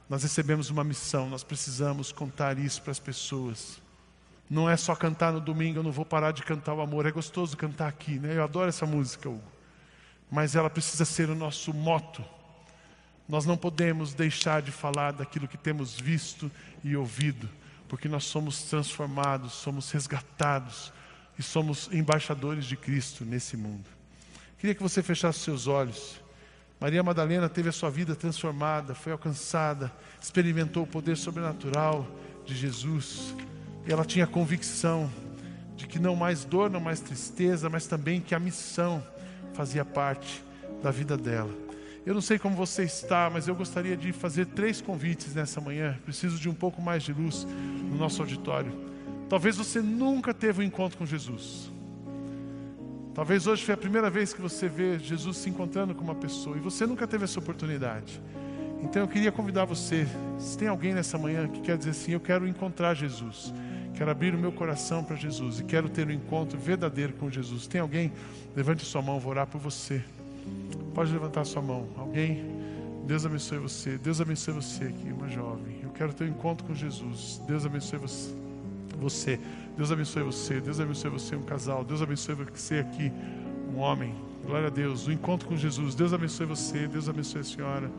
Nós 0.08 0.22
recebemos 0.22 0.70
uma 0.70 0.84
missão, 0.84 1.28
nós 1.28 1.42
precisamos 1.42 2.12
contar 2.12 2.56
isso 2.56 2.80
para 2.80 2.92
as 2.92 3.00
pessoas. 3.00 3.82
Não 4.48 4.70
é 4.70 4.76
só 4.76 4.94
cantar 4.94 5.32
no 5.32 5.40
domingo, 5.40 5.80
eu 5.80 5.82
não 5.82 5.90
vou 5.90 6.04
parar 6.04 6.30
de 6.30 6.42
cantar 6.44 6.72
o 6.74 6.80
amor. 6.80 7.06
É 7.06 7.10
gostoso 7.10 7.56
cantar 7.56 7.88
aqui, 7.88 8.18
né? 8.20 8.36
Eu 8.36 8.44
adoro 8.44 8.68
essa 8.68 8.86
música, 8.86 9.28
Hugo. 9.28 9.42
Mas 10.30 10.54
ela 10.54 10.70
precisa 10.70 11.04
ser 11.04 11.28
o 11.28 11.34
nosso 11.34 11.74
moto. 11.74 12.24
Nós 13.30 13.46
não 13.46 13.56
podemos 13.56 14.12
deixar 14.12 14.60
de 14.60 14.72
falar 14.72 15.12
daquilo 15.12 15.46
que 15.46 15.56
temos 15.56 15.98
visto 15.98 16.50
e 16.82 16.96
ouvido, 16.96 17.48
porque 17.88 18.08
nós 18.08 18.24
somos 18.24 18.64
transformados, 18.64 19.52
somos 19.52 19.88
resgatados 19.92 20.92
e 21.38 21.42
somos 21.42 21.88
embaixadores 21.92 22.64
de 22.64 22.76
Cristo 22.76 23.24
nesse 23.24 23.56
mundo. 23.56 23.84
Queria 24.58 24.74
que 24.74 24.82
você 24.82 25.00
fechasse 25.00 25.38
seus 25.38 25.68
olhos. 25.68 26.20
Maria 26.80 27.04
Madalena 27.04 27.48
teve 27.48 27.68
a 27.68 27.72
sua 27.72 27.88
vida 27.88 28.16
transformada, 28.16 28.96
foi 28.96 29.12
alcançada, 29.12 29.92
experimentou 30.20 30.82
o 30.82 30.86
poder 30.86 31.16
sobrenatural 31.16 32.04
de 32.44 32.56
Jesus. 32.56 33.32
E 33.86 33.92
ela 33.92 34.04
tinha 34.04 34.26
convicção 34.26 35.08
de 35.76 35.86
que 35.86 36.00
não 36.00 36.16
mais 36.16 36.44
dor, 36.44 36.68
não 36.68 36.80
mais 36.80 36.98
tristeza, 36.98 37.70
mas 37.70 37.86
também 37.86 38.20
que 38.20 38.34
a 38.34 38.40
missão 38.40 39.00
fazia 39.54 39.84
parte 39.84 40.44
da 40.82 40.90
vida 40.90 41.16
dela. 41.16 41.69
Eu 42.06 42.14
não 42.14 42.20
sei 42.20 42.38
como 42.38 42.56
você 42.56 42.84
está, 42.84 43.28
mas 43.30 43.46
eu 43.46 43.54
gostaria 43.54 43.96
de 43.96 44.10
fazer 44.12 44.46
três 44.46 44.80
convites 44.80 45.34
nessa 45.34 45.60
manhã. 45.60 45.98
Preciso 46.04 46.38
de 46.38 46.48
um 46.48 46.54
pouco 46.54 46.80
mais 46.80 47.02
de 47.02 47.12
luz 47.12 47.46
no 47.90 47.96
nosso 47.96 48.22
auditório. 48.22 48.72
Talvez 49.28 49.56
você 49.56 49.80
nunca 49.80 50.32
teve 50.32 50.62
um 50.62 50.64
encontro 50.64 50.98
com 50.98 51.04
Jesus. 51.04 51.70
Talvez 53.14 53.46
hoje 53.46 53.64
foi 53.64 53.74
a 53.74 53.76
primeira 53.76 54.08
vez 54.08 54.32
que 54.32 54.40
você 54.40 54.68
vê 54.68 54.98
Jesus 54.98 55.36
se 55.36 55.50
encontrando 55.50 55.94
com 55.94 56.02
uma 56.02 56.14
pessoa 56.14 56.56
e 56.56 56.60
você 56.60 56.86
nunca 56.86 57.06
teve 57.06 57.24
essa 57.24 57.38
oportunidade. 57.38 58.20
Então 58.82 59.02
eu 59.02 59.08
queria 59.08 59.30
convidar 59.30 59.66
você, 59.66 60.06
se 60.38 60.56
tem 60.56 60.68
alguém 60.68 60.94
nessa 60.94 61.18
manhã 61.18 61.46
que 61.46 61.60
quer 61.60 61.76
dizer 61.76 61.90
assim, 61.90 62.12
eu 62.12 62.20
quero 62.20 62.48
encontrar 62.48 62.94
Jesus, 62.94 63.52
quero 63.94 64.10
abrir 64.10 64.34
o 64.34 64.38
meu 64.38 64.52
coração 64.52 65.04
para 65.04 65.16
Jesus 65.16 65.60
e 65.60 65.64
quero 65.64 65.88
ter 65.88 66.06
um 66.06 66.12
encontro 66.12 66.58
verdadeiro 66.58 67.12
com 67.12 67.30
Jesus. 67.30 67.66
Tem 67.66 67.80
alguém? 67.80 68.10
Levante 68.56 68.84
sua 68.86 69.02
mão, 69.02 69.20
vou 69.20 69.32
orar 69.32 69.46
por 69.46 69.60
você. 69.60 70.02
Pode 70.94 71.12
levantar 71.12 71.44
sua 71.44 71.62
mão. 71.62 71.86
Alguém? 71.96 72.44
Deus 73.06 73.24
abençoe 73.24 73.58
você. 73.58 73.98
Deus 73.98 74.20
abençoe 74.20 74.54
você 74.54 74.84
aqui, 74.84 75.12
uma 75.12 75.28
jovem. 75.28 75.80
Eu 75.82 75.90
quero 75.90 76.12
ter 76.12 76.24
um 76.24 76.28
encontro 76.28 76.66
com 76.66 76.74
Jesus. 76.74 77.40
Deus 77.46 77.64
abençoe 77.66 77.98
você 77.98 78.34
você. 79.00 79.40
Deus 79.76 79.90
abençoe 79.90 80.22
você. 80.22 80.60
Deus 80.60 80.78
abençoe 80.78 81.10
você, 81.10 81.34
um 81.34 81.42
casal. 81.42 81.84
Deus 81.84 82.02
abençoe 82.02 82.34
você 82.34 82.78
aqui, 82.78 83.10
um 83.74 83.78
homem. 83.78 84.14
Glória 84.44 84.68
a 84.68 84.70
Deus. 84.70 85.06
O 85.06 85.12
encontro 85.12 85.48
com 85.48 85.56
Jesus. 85.56 85.94
Deus 85.94 86.12
abençoe 86.12 86.46
você. 86.46 86.86
Deus 86.86 87.08
abençoe 87.08 87.40
a 87.40 87.44
senhora. 87.44 87.90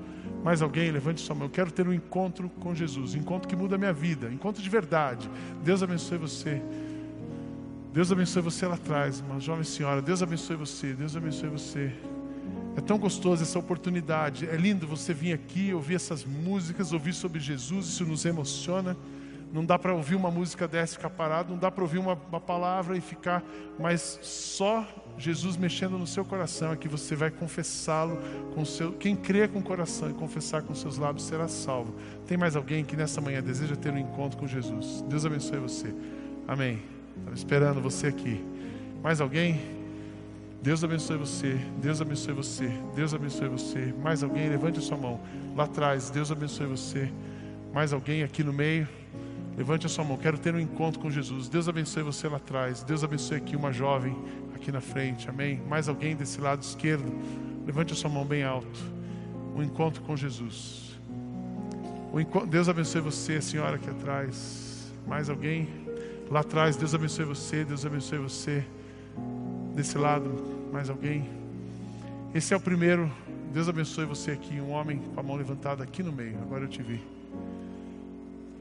Mais 0.43 0.61
alguém? 0.61 0.91
Levante 0.91 1.21
sua 1.21 1.35
mão. 1.35 1.45
Eu 1.45 1.51
quero 1.51 1.71
ter 1.71 1.87
um 1.87 1.93
encontro 1.93 2.49
com 2.59 2.73
Jesus. 2.73 3.15
Um 3.15 3.19
encontro 3.19 3.47
que 3.47 3.55
muda 3.55 3.75
a 3.75 3.77
minha 3.77 3.93
vida. 3.93 4.27
Um 4.27 4.33
encontro 4.33 4.61
de 4.61 4.69
verdade. 4.69 5.29
Deus 5.63 5.83
abençoe 5.83 6.17
você. 6.17 6.61
Deus 7.93 8.11
abençoe 8.11 8.41
você 8.41 8.65
lá 8.65 8.75
atrás, 8.75 9.19
uma 9.19 9.39
jovem 9.39 9.65
senhora. 9.65 10.01
Deus 10.01 10.23
abençoe 10.23 10.55
você. 10.55 10.93
Deus 10.93 11.15
abençoe 11.15 11.49
você. 11.49 11.91
É 12.75 12.81
tão 12.81 12.97
gostoso 12.97 13.43
essa 13.43 13.59
oportunidade. 13.59 14.47
É 14.47 14.55
lindo 14.55 14.87
você 14.87 15.13
vir 15.13 15.33
aqui, 15.33 15.73
ouvir 15.73 15.95
essas 15.95 16.23
músicas, 16.23 16.93
ouvir 16.93 17.13
sobre 17.13 17.39
Jesus. 17.39 17.87
Isso 17.87 18.05
nos 18.05 18.25
emociona. 18.25 18.95
Não 19.53 19.65
dá 19.65 19.77
para 19.77 19.93
ouvir 19.93 20.15
uma 20.15 20.31
música 20.31 20.65
dessa 20.67 20.93
e 20.93 20.95
ficar 20.95 21.09
parado, 21.09 21.51
não 21.51 21.59
dá 21.59 21.69
para 21.69 21.83
ouvir 21.83 21.97
uma, 21.97 22.17
uma, 22.29 22.39
palavra 22.39 22.95
e 22.95 23.01
ficar, 23.01 23.43
mas 23.77 24.17
só 24.21 24.87
Jesus 25.17 25.57
mexendo 25.57 25.97
no 25.97 26.07
seu 26.07 26.23
coração 26.23 26.71
é 26.71 26.77
que 26.77 26.87
você 26.87 27.17
vai 27.17 27.29
confessá-lo 27.29 28.17
com 28.55 28.63
seu. 28.63 28.93
Quem 28.93 29.13
crê 29.13 29.49
com 29.49 29.59
o 29.59 29.63
coração 29.63 30.09
e 30.09 30.13
confessar 30.13 30.61
com 30.61 30.73
seus 30.73 30.97
lábios 30.97 31.25
será 31.25 31.49
salvo. 31.49 31.93
Tem 32.25 32.37
mais 32.37 32.55
alguém 32.55 32.85
que 32.85 32.95
nessa 32.95 33.19
manhã 33.19 33.43
deseja 33.43 33.75
ter 33.75 33.91
um 33.91 33.97
encontro 33.97 34.39
com 34.39 34.47
Jesus? 34.47 35.03
Deus 35.09 35.25
abençoe 35.25 35.59
você. 35.59 35.93
Amém. 36.47 36.81
Estava 37.17 37.35
esperando 37.35 37.81
você 37.81 38.07
aqui. 38.07 38.41
Mais 39.03 39.19
alguém? 39.19 39.80
Deus 40.61 40.83
abençoe 40.83 41.17
você. 41.17 41.59
Deus 41.81 42.01
abençoe 42.01 42.33
você. 42.33 42.71
Deus 42.95 43.13
abençoe 43.13 43.47
você. 43.47 43.93
Mais 44.01 44.23
alguém? 44.23 44.49
Levante 44.49 44.79
a 44.79 44.81
sua 44.81 44.97
mão. 44.97 45.19
Lá 45.55 45.63
atrás. 45.63 46.09
Deus 46.09 46.31
abençoe 46.31 46.67
você. 46.67 47.11
Mais 47.73 47.93
alguém 47.93 48.21
aqui 48.23 48.43
no 48.43 48.53
meio? 48.53 48.87
Levante 49.57 49.85
a 49.85 49.89
sua 49.89 50.03
mão, 50.03 50.17
quero 50.17 50.37
ter 50.37 50.55
um 50.55 50.59
encontro 50.59 50.99
com 50.99 51.09
Jesus. 51.09 51.49
Deus 51.49 51.67
abençoe 51.67 52.03
você 52.03 52.27
lá 52.27 52.37
atrás. 52.37 52.83
Deus 52.83 53.03
abençoe 53.03 53.37
aqui 53.37 53.55
uma 53.55 53.71
jovem 53.71 54.15
aqui 54.55 54.71
na 54.71 54.81
frente. 54.81 55.29
Amém. 55.29 55.61
Mais 55.67 55.89
alguém 55.89 56.15
desse 56.15 56.39
lado 56.39 56.61
esquerdo. 56.61 57.11
Levante 57.65 57.93
a 57.93 57.95
sua 57.95 58.09
mão 58.09 58.25
bem 58.25 58.43
alto. 58.43 58.79
Um 59.55 59.61
encontro 59.61 60.01
com 60.01 60.15
Jesus. 60.15 60.99
Deus 62.49 62.67
abençoe 62.67 63.01
você, 63.01 63.41
senhora 63.41 63.75
aqui 63.75 63.89
atrás. 63.89 64.91
Mais 65.07 65.29
alguém? 65.29 65.67
Lá 66.29 66.41
atrás, 66.41 66.75
Deus 66.75 66.95
abençoe 66.95 67.25
você, 67.25 67.63
Deus 67.65 67.85
abençoe 67.85 68.17
você. 68.17 68.65
Desse 69.75 69.97
lado, 69.97 70.50
mais 70.71 70.89
alguém? 70.89 71.29
Esse 72.33 72.53
é 72.53 72.57
o 72.57 72.59
primeiro. 72.59 73.11
Deus 73.53 73.67
abençoe 73.67 74.05
você 74.05 74.31
aqui, 74.31 74.61
um 74.61 74.71
homem 74.71 74.99
com 74.99 75.19
a 75.19 75.23
mão 75.23 75.35
levantada 75.35 75.83
aqui 75.83 76.01
no 76.01 76.11
meio. 76.11 76.37
Agora 76.41 76.63
eu 76.63 76.69
te 76.69 76.81
vi. 76.81 77.03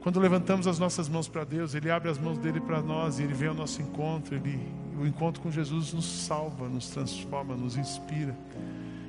Quando 0.01 0.19
levantamos 0.19 0.67
as 0.67 0.77
nossas 0.77 1.07
mãos 1.07 1.27
para 1.27 1.45
Deus, 1.45 1.73
Ele 1.73 1.89
abre 1.89 2.09
as 2.09 2.19
mãos 2.19 2.37
dele 2.37 2.59
para 2.59 2.81
nós 2.81 3.19
e 3.19 3.23
Ele 3.23 3.33
vem 3.33 3.47
ao 3.47 3.53
nosso 3.53 3.81
encontro. 3.81 4.35
Ele, 4.35 4.59
o 4.99 5.05
encontro 5.05 5.41
com 5.41 5.49
Jesus 5.49 5.93
nos 5.93 6.05
salva, 6.05 6.67
nos 6.67 6.89
transforma, 6.89 7.55
nos 7.55 7.77
inspira. 7.77 8.35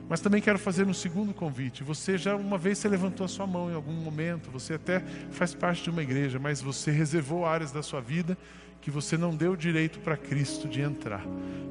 Mas 0.08 0.20
também 0.20 0.40
quero 0.40 0.58
fazer 0.58 0.86
um 0.86 0.94
segundo 0.94 1.34
convite. 1.34 1.82
Você 1.82 2.16
já 2.16 2.36
uma 2.36 2.58
vez 2.58 2.78
se 2.78 2.86
levantou 2.86 3.24
a 3.24 3.28
sua 3.28 3.46
mão 3.46 3.70
em 3.70 3.74
algum 3.74 3.94
momento, 3.94 4.50
você 4.50 4.74
até 4.74 5.00
faz 5.30 5.54
parte 5.54 5.82
de 5.82 5.90
uma 5.90 6.02
igreja, 6.02 6.38
mas 6.38 6.60
você 6.60 6.90
reservou 6.90 7.46
áreas 7.46 7.72
da 7.72 7.82
sua 7.82 8.00
vida 8.00 8.36
que 8.82 8.90
você 8.90 9.16
não 9.16 9.34
deu 9.34 9.56
direito 9.56 10.00
para 10.00 10.16
Cristo 10.16 10.68
de 10.68 10.80
entrar. 10.80 11.24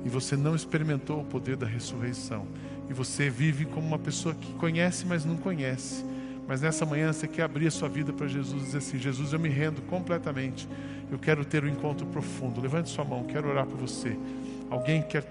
E 0.03 0.09
você 0.09 0.35
não 0.35 0.55
experimentou 0.55 1.21
o 1.21 1.25
poder 1.25 1.57
da 1.57 1.67
ressurreição. 1.67 2.47
E 2.89 2.93
você 2.93 3.29
vive 3.29 3.65
como 3.65 3.85
uma 3.85 3.99
pessoa 3.99 4.33
que 4.33 4.53
conhece, 4.53 5.05
mas 5.05 5.23
não 5.23 5.37
conhece. 5.37 6.03
Mas 6.47 6.61
nessa 6.61 6.85
manhã 6.85 7.13
você 7.13 7.27
quer 7.27 7.43
abrir 7.43 7.67
a 7.67 7.71
sua 7.71 7.87
vida 7.87 8.11
para 8.11 8.27
Jesus 8.27 8.63
e 8.63 8.65
dizer 8.65 8.77
assim: 8.79 8.97
Jesus, 8.97 9.33
eu 9.33 9.39
me 9.39 9.49
rendo 9.49 9.81
completamente. 9.83 10.67
Eu 11.11 11.19
quero 11.19 11.45
ter 11.45 11.63
um 11.63 11.67
encontro 11.67 12.05
profundo. 12.07 12.59
Levante 12.59 12.89
sua 12.89 13.05
mão, 13.05 13.25
quero 13.25 13.49
orar 13.49 13.65
por 13.65 13.77
você. 13.77 14.17
Alguém 14.69 15.01
quer 15.01 15.23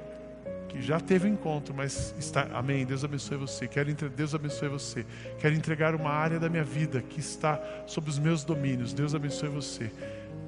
que 0.69 0.81
já 0.81 1.01
teve 1.01 1.29
um 1.29 1.33
encontro, 1.33 1.75
mas 1.75 2.15
está. 2.19 2.47
Amém. 2.55 2.85
Deus 2.87 3.05
abençoe 3.05 3.37
você. 3.37 3.67
Quero 3.67 3.91
entre... 3.91 4.09
Deus 4.09 4.35
abençoe 4.35 4.69
você. 4.69 5.05
Quero 5.39 5.55
entregar 5.55 5.95
uma 5.95 6.11
área 6.11 6.39
da 6.39 6.49
minha 6.49 6.63
vida 6.63 7.03
que 7.03 7.19
está 7.19 7.61
sob 7.87 8.09
os 8.09 8.19
meus 8.19 8.45
domínios. 8.45 8.93
Deus 8.93 9.15
abençoe 9.15 9.49
você. 9.49 9.91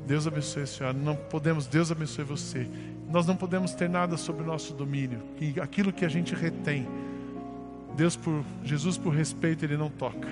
Deus 0.06 0.26
abençoe 0.26 0.62
a 0.62 0.66
senhora. 0.66 0.96
Não 0.96 1.16
podemos. 1.16 1.66
Deus 1.66 1.90
abençoe 1.90 2.24
você. 2.24 2.68
Nós 3.08 3.26
não 3.26 3.36
podemos 3.36 3.72
ter 3.74 3.88
nada 3.88 4.16
sobre 4.16 4.42
o 4.42 4.46
nosso 4.46 4.74
domínio. 4.74 5.22
Aquilo 5.60 5.92
que 5.92 6.04
a 6.04 6.08
gente 6.08 6.34
retém, 6.34 6.88
Deus 7.96 8.16
por 8.16 8.44
Jesus 8.64 8.96
por 8.96 9.14
respeito 9.14 9.64
ele 9.64 9.76
não 9.76 9.90
toca. 9.90 10.28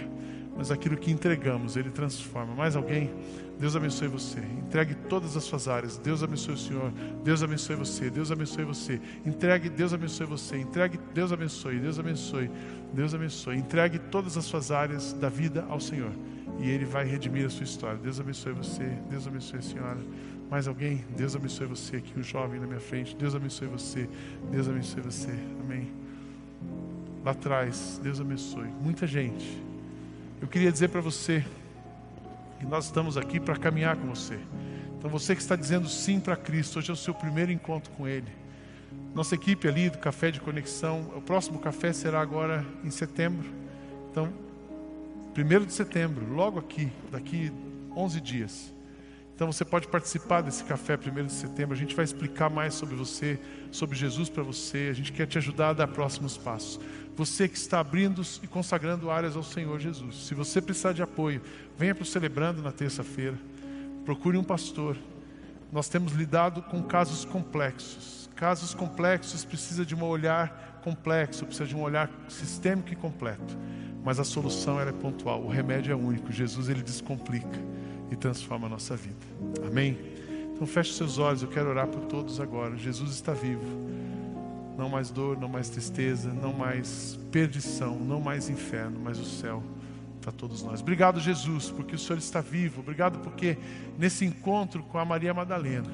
mas 0.61 0.71
aquilo 0.71 0.95
que 0.95 1.11
entregamos, 1.11 1.75
Ele 1.75 1.89
transforma. 1.89 2.55
Mais 2.55 2.77
alguém? 2.77 3.11
Deus 3.59 3.75
abençoe 3.75 4.09
você. 4.09 4.41
Entregue 4.41 4.95
todas 4.95 5.35
as 5.35 5.45
suas 5.45 5.67
áreas. 5.67 5.97
Deus 5.97 6.23
abençoe 6.23 6.53
o 6.53 6.59
Senhor. 6.59 6.93
Deus 7.25 7.43
abençoe 7.43 7.77
você. 7.77 8.11
Deus 8.11 8.31
abençoe 8.31 8.65
você. 8.65 9.01
Entregue, 9.25 9.71
Deus 9.71 9.95
abençoe 9.95 10.27
você. 10.27 10.59
Entregue, 10.59 10.99
Deus 11.15 11.33
abençoe. 11.33 11.79
Deus 11.79 11.99
abençoe. 11.99 12.51
Deus 12.93 13.15
abençoe. 13.15 13.57
Entregue 13.57 13.99
todas 13.99 14.37
as 14.37 14.45
suas 14.45 14.71
áreas 14.71 15.15
da 15.15 15.31
vida 15.31 15.65
ao 15.67 15.81
Senhor. 15.81 16.13
E 16.61 16.71
Ele 16.71 16.85
vai 16.85 17.05
redimir 17.05 17.47
a 17.47 17.51
sua 17.51 17.65
história. 17.65 17.99
Deus 17.99 18.21
abençoe 18.21 18.53
você. 18.53 18.85
Deus 19.09 19.27
abençoe 19.27 19.59
a 19.59 19.63
senhora. 19.63 19.99
Mais 20.51 20.69
alguém? 20.69 21.05
Deus 21.17 21.35
abençoe 21.35 21.67
você. 21.67 21.97
Aqui 21.97 22.19
um 22.19 22.23
jovem 22.23 22.61
na 22.61 22.67
minha 22.67 22.81
frente. 22.81 23.17
Deus 23.17 23.35
abençoe 23.35 23.69
você. 23.69 24.09
Deus 24.51 24.69
abençoe 24.69 25.01
você. 25.01 25.31
Amém. 25.61 25.91
Lá 27.25 27.33
atrás, 27.33 28.01
Deus 28.03 28.21
abençoe. 28.21 28.69
Muita 28.81 29.07
gente. 29.07 29.63
Eu 30.41 30.49
queria 30.49 30.73
dizer 30.73 30.89
para 30.89 31.01
você 31.01 31.45
e 32.61 32.67
nós 32.67 32.87
estamos 32.87 33.17
aqui 33.17 33.41
para 33.41 33.57
caminhar 33.57 33.97
com 33.97 34.09
você. 34.09 34.39
Então 34.99 35.11
você 35.11 35.35
que 35.35 35.41
está 35.41 35.57
dizendo 35.57 35.89
sim 35.89 36.21
para 36.21 36.37
Cristo, 36.37 36.79
hoje 36.79 36.91
é 36.91 36.93
o 36.93 36.97
seu 36.97 37.15
primeiro 37.15 37.51
encontro 37.51 37.91
com 37.93 38.07
Ele. 38.07 38.31
Nossa 39.15 39.35
equipe 39.35 39.67
ali 39.67 39.89
do 39.89 39.99
Café 39.99 40.31
de 40.31 40.41
Conexão, 40.41 41.11
o 41.17 41.23
próximo 41.23 41.59
café 41.59 41.93
será 41.93 42.21
agora 42.21 42.65
em 42.85 42.91
setembro. 42.91 43.49
Então, 44.11 44.33
primeiro 45.35 45.65
de 45.65 45.73
setembro, 45.73 46.33
logo 46.33 46.59
aqui, 46.59 46.91
daqui 47.11 47.53
11 47.97 48.21
dias. 48.21 48.75
Então 49.41 49.51
você 49.51 49.65
pode 49.65 49.89
participar 49.89 50.43
desse 50.43 50.63
café 50.65 50.99
primeiro 50.99 51.27
de 51.27 51.35
setembro. 51.35 51.75
A 51.75 51.79
gente 51.79 51.97
vai 51.97 52.05
explicar 52.05 52.51
mais 52.51 52.75
sobre 52.75 52.95
você, 52.95 53.41
sobre 53.71 53.97
Jesus 53.97 54.29
para 54.29 54.43
você. 54.43 54.89
A 54.91 54.93
gente 54.93 55.13
quer 55.13 55.27
te 55.27 55.39
ajudar 55.39 55.71
a 55.71 55.73
dar 55.73 55.89
próximos 55.89 56.37
passos. 56.37 56.79
Você 57.17 57.49
que 57.49 57.57
está 57.57 57.81
abrindo 57.81 58.21
e 58.43 58.47
consagrando 58.47 59.11
áreas 59.11 59.37
ao 59.37 59.43
Senhor 59.43 59.81
Jesus. 59.81 60.27
Se 60.27 60.35
você 60.35 60.61
precisar 60.61 60.93
de 60.93 61.03
apoio, 61.03 61.41
venha 61.79 61.95
para 61.95 62.03
o 62.03 62.07
Celebrando 62.07 62.61
na 62.61 62.71
terça-feira. 62.71 63.39
Procure 64.05 64.37
um 64.37 64.45
pastor. 64.45 64.95
Nós 65.73 65.89
temos 65.89 66.13
lidado 66.13 66.61
com 66.61 66.83
casos 66.83 67.25
complexos. 67.25 68.29
Casos 68.37 68.75
complexos 68.75 69.43
precisa 69.43 69.87
de 69.87 69.95
um 69.95 70.05
olhar 70.05 70.81
complexo, 70.85 71.47
precisa 71.47 71.67
de 71.67 71.75
um 71.75 71.81
olhar 71.81 72.11
sistêmico 72.29 72.93
e 72.93 72.97
completo. 72.97 73.57
Mas 74.05 74.19
a 74.19 74.25
solução 74.25 74.81
é 74.81 74.91
pontual, 74.93 75.43
o 75.43 75.49
remédio 75.49 75.93
é 75.93 75.97
único. 75.97 76.33
Jesus 76.33 76.69
ele 76.69 76.83
descomplica 76.83 77.59
e 78.11 78.17
transforma 78.17 78.67
a 78.67 78.71
nossa 78.71 78.97
vida. 78.97 79.17
Amém? 79.67 79.99
Então 80.55 80.67
feche 80.67 80.93
seus 80.95 81.19
olhos, 81.19 81.43
eu 81.43 81.49
quero 81.49 81.69
orar 81.69 81.87
por 81.87 82.03
todos 82.03 82.41
agora. 82.41 82.77
Jesus 82.77 83.13
está 83.13 83.33
vivo. 83.33 83.65
Não 84.77 84.89
mais 84.89 85.11
dor, 85.11 85.39
não 85.39 85.49
mais 85.49 85.69
tristeza, 85.69 86.33
não 86.33 86.53
mais 86.53 87.19
perdição, 87.31 87.99
não 87.99 88.21
mais 88.21 88.49
inferno, 88.49 88.99
mas 89.03 89.19
o 89.19 89.25
céu 89.25 89.63
para 90.21 90.33
todos 90.33 90.63
nós. 90.63 90.81
Obrigado, 90.81 91.21
Jesus, 91.21 91.71
porque 91.71 91.95
o 91.95 91.99
Senhor 91.99 92.19
está 92.19 92.41
vivo. 92.41 92.81
Obrigado 92.81 93.19
porque 93.21 93.57
nesse 93.99 94.25
encontro 94.25 94.83
com 94.83 94.99
a 94.99 95.05
Maria 95.05 95.33
Madalena, 95.33 95.91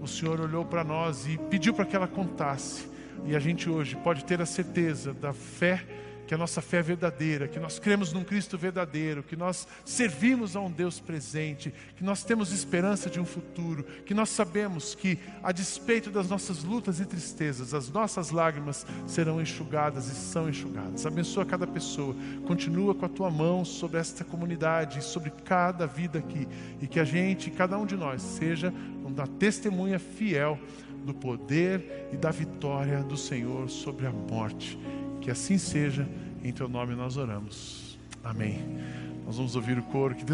o 0.00 0.06
Senhor 0.06 0.40
olhou 0.40 0.64
para 0.64 0.84
nós 0.84 1.26
e 1.26 1.38
pediu 1.50 1.72
para 1.72 1.84
que 1.84 1.96
ela 1.96 2.08
contasse. 2.08 2.88
E 3.24 3.34
a 3.34 3.40
gente 3.40 3.68
hoje 3.68 3.96
pode 3.96 4.24
ter 4.24 4.40
a 4.40 4.46
certeza 4.46 5.12
da 5.12 5.32
fé 5.32 5.84
que 6.28 6.34
a 6.34 6.38
nossa 6.38 6.60
fé 6.60 6.76
é 6.76 6.82
verdadeira, 6.82 7.48
que 7.48 7.58
nós 7.58 7.78
cremos 7.78 8.12
num 8.12 8.22
Cristo 8.22 8.58
verdadeiro, 8.58 9.22
que 9.22 9.34
nós 9.34 9.66
servimos 9.82 10.54
a 10.54 10.60
um 10.60 10.70
Deus 10.70 11.00
presente, 11.00 11.72
que 11.96 12.04
nós 12.04 12.22
temos 12.22 12.52
esperança 12.52 13.08
de 13.08 13.18
um 13.18 13.24
futuro, 13.24 13.82
que 14.04 14.12
nós 14.12 14.28
sabemos 14.28 14.94
que, 14.94 15.18
a 15.42 15.52
despeito 15.52 16.10
das 16.10 16.28
nossas 16.28 16.62
lutas 16.62 17.00
e 17.00 17.06
tristezas, 17.06 17.72
as 17.72 17.88
nossas 17.88 18.30
lágrimas 18.30 18.86
serão 19.06 19.40
enxugadas 19.40 20.06
e 20.06 20.14
são 20.14 20.50
enxugadas. 20.50 21.06
Abençoa 21.06 21.46
cada 21.46 21.66
pessoa, 21.66 22.14
continua 22.46 22.94
com 22.94 23.06
a 23.06 23.08
tua 23.08 23.30
mão 23.30 23.64
sobre 23.64 23.98
esta 23.98 24.22
comunidade, 24.22 25.02
sobre 25.02 25.30
cada 25.30 25.86
vida 25.86 26.18
aqui, 26.18 26.46
e 26.82 26.86
que 26.86 27.00
a 27.00 27.04
gente, 27.04 27.50
cada 27.50 27.78
um 27.78 27.86
de 27.86 27.96
nós, 27.96 28.20
seja 28.20 28.70
uma 29.02 29.26
testemunha 29.26 29.98
fiel 29.98 30.58
do 31.06 31.14
poder 31.14 32.10
e 32.12 32.18
da 32.18 32.30
vitória 32.30 33.02
do 33.02 33.16
Senhor 33.16 33.70
sobre 33.70 34.06
a 34.06 34.12
morte. 34.12 34.78
Que 35.28 35.32
assim 35.32 35.58
seja, 35.58 36.08
em 36.42 36.50
teu 36.50 36.70
nome 36.70 36.94
nós 36.94 37.18
oramos. 37.18 37.98
Amém. 38.24 38.64
Nós 39.26 39.36
vamos 39.36 39.54
ouvir 39.56 39.78
o 39.78 39.82
coro. 39.82 40.14
Que 40.14 40.24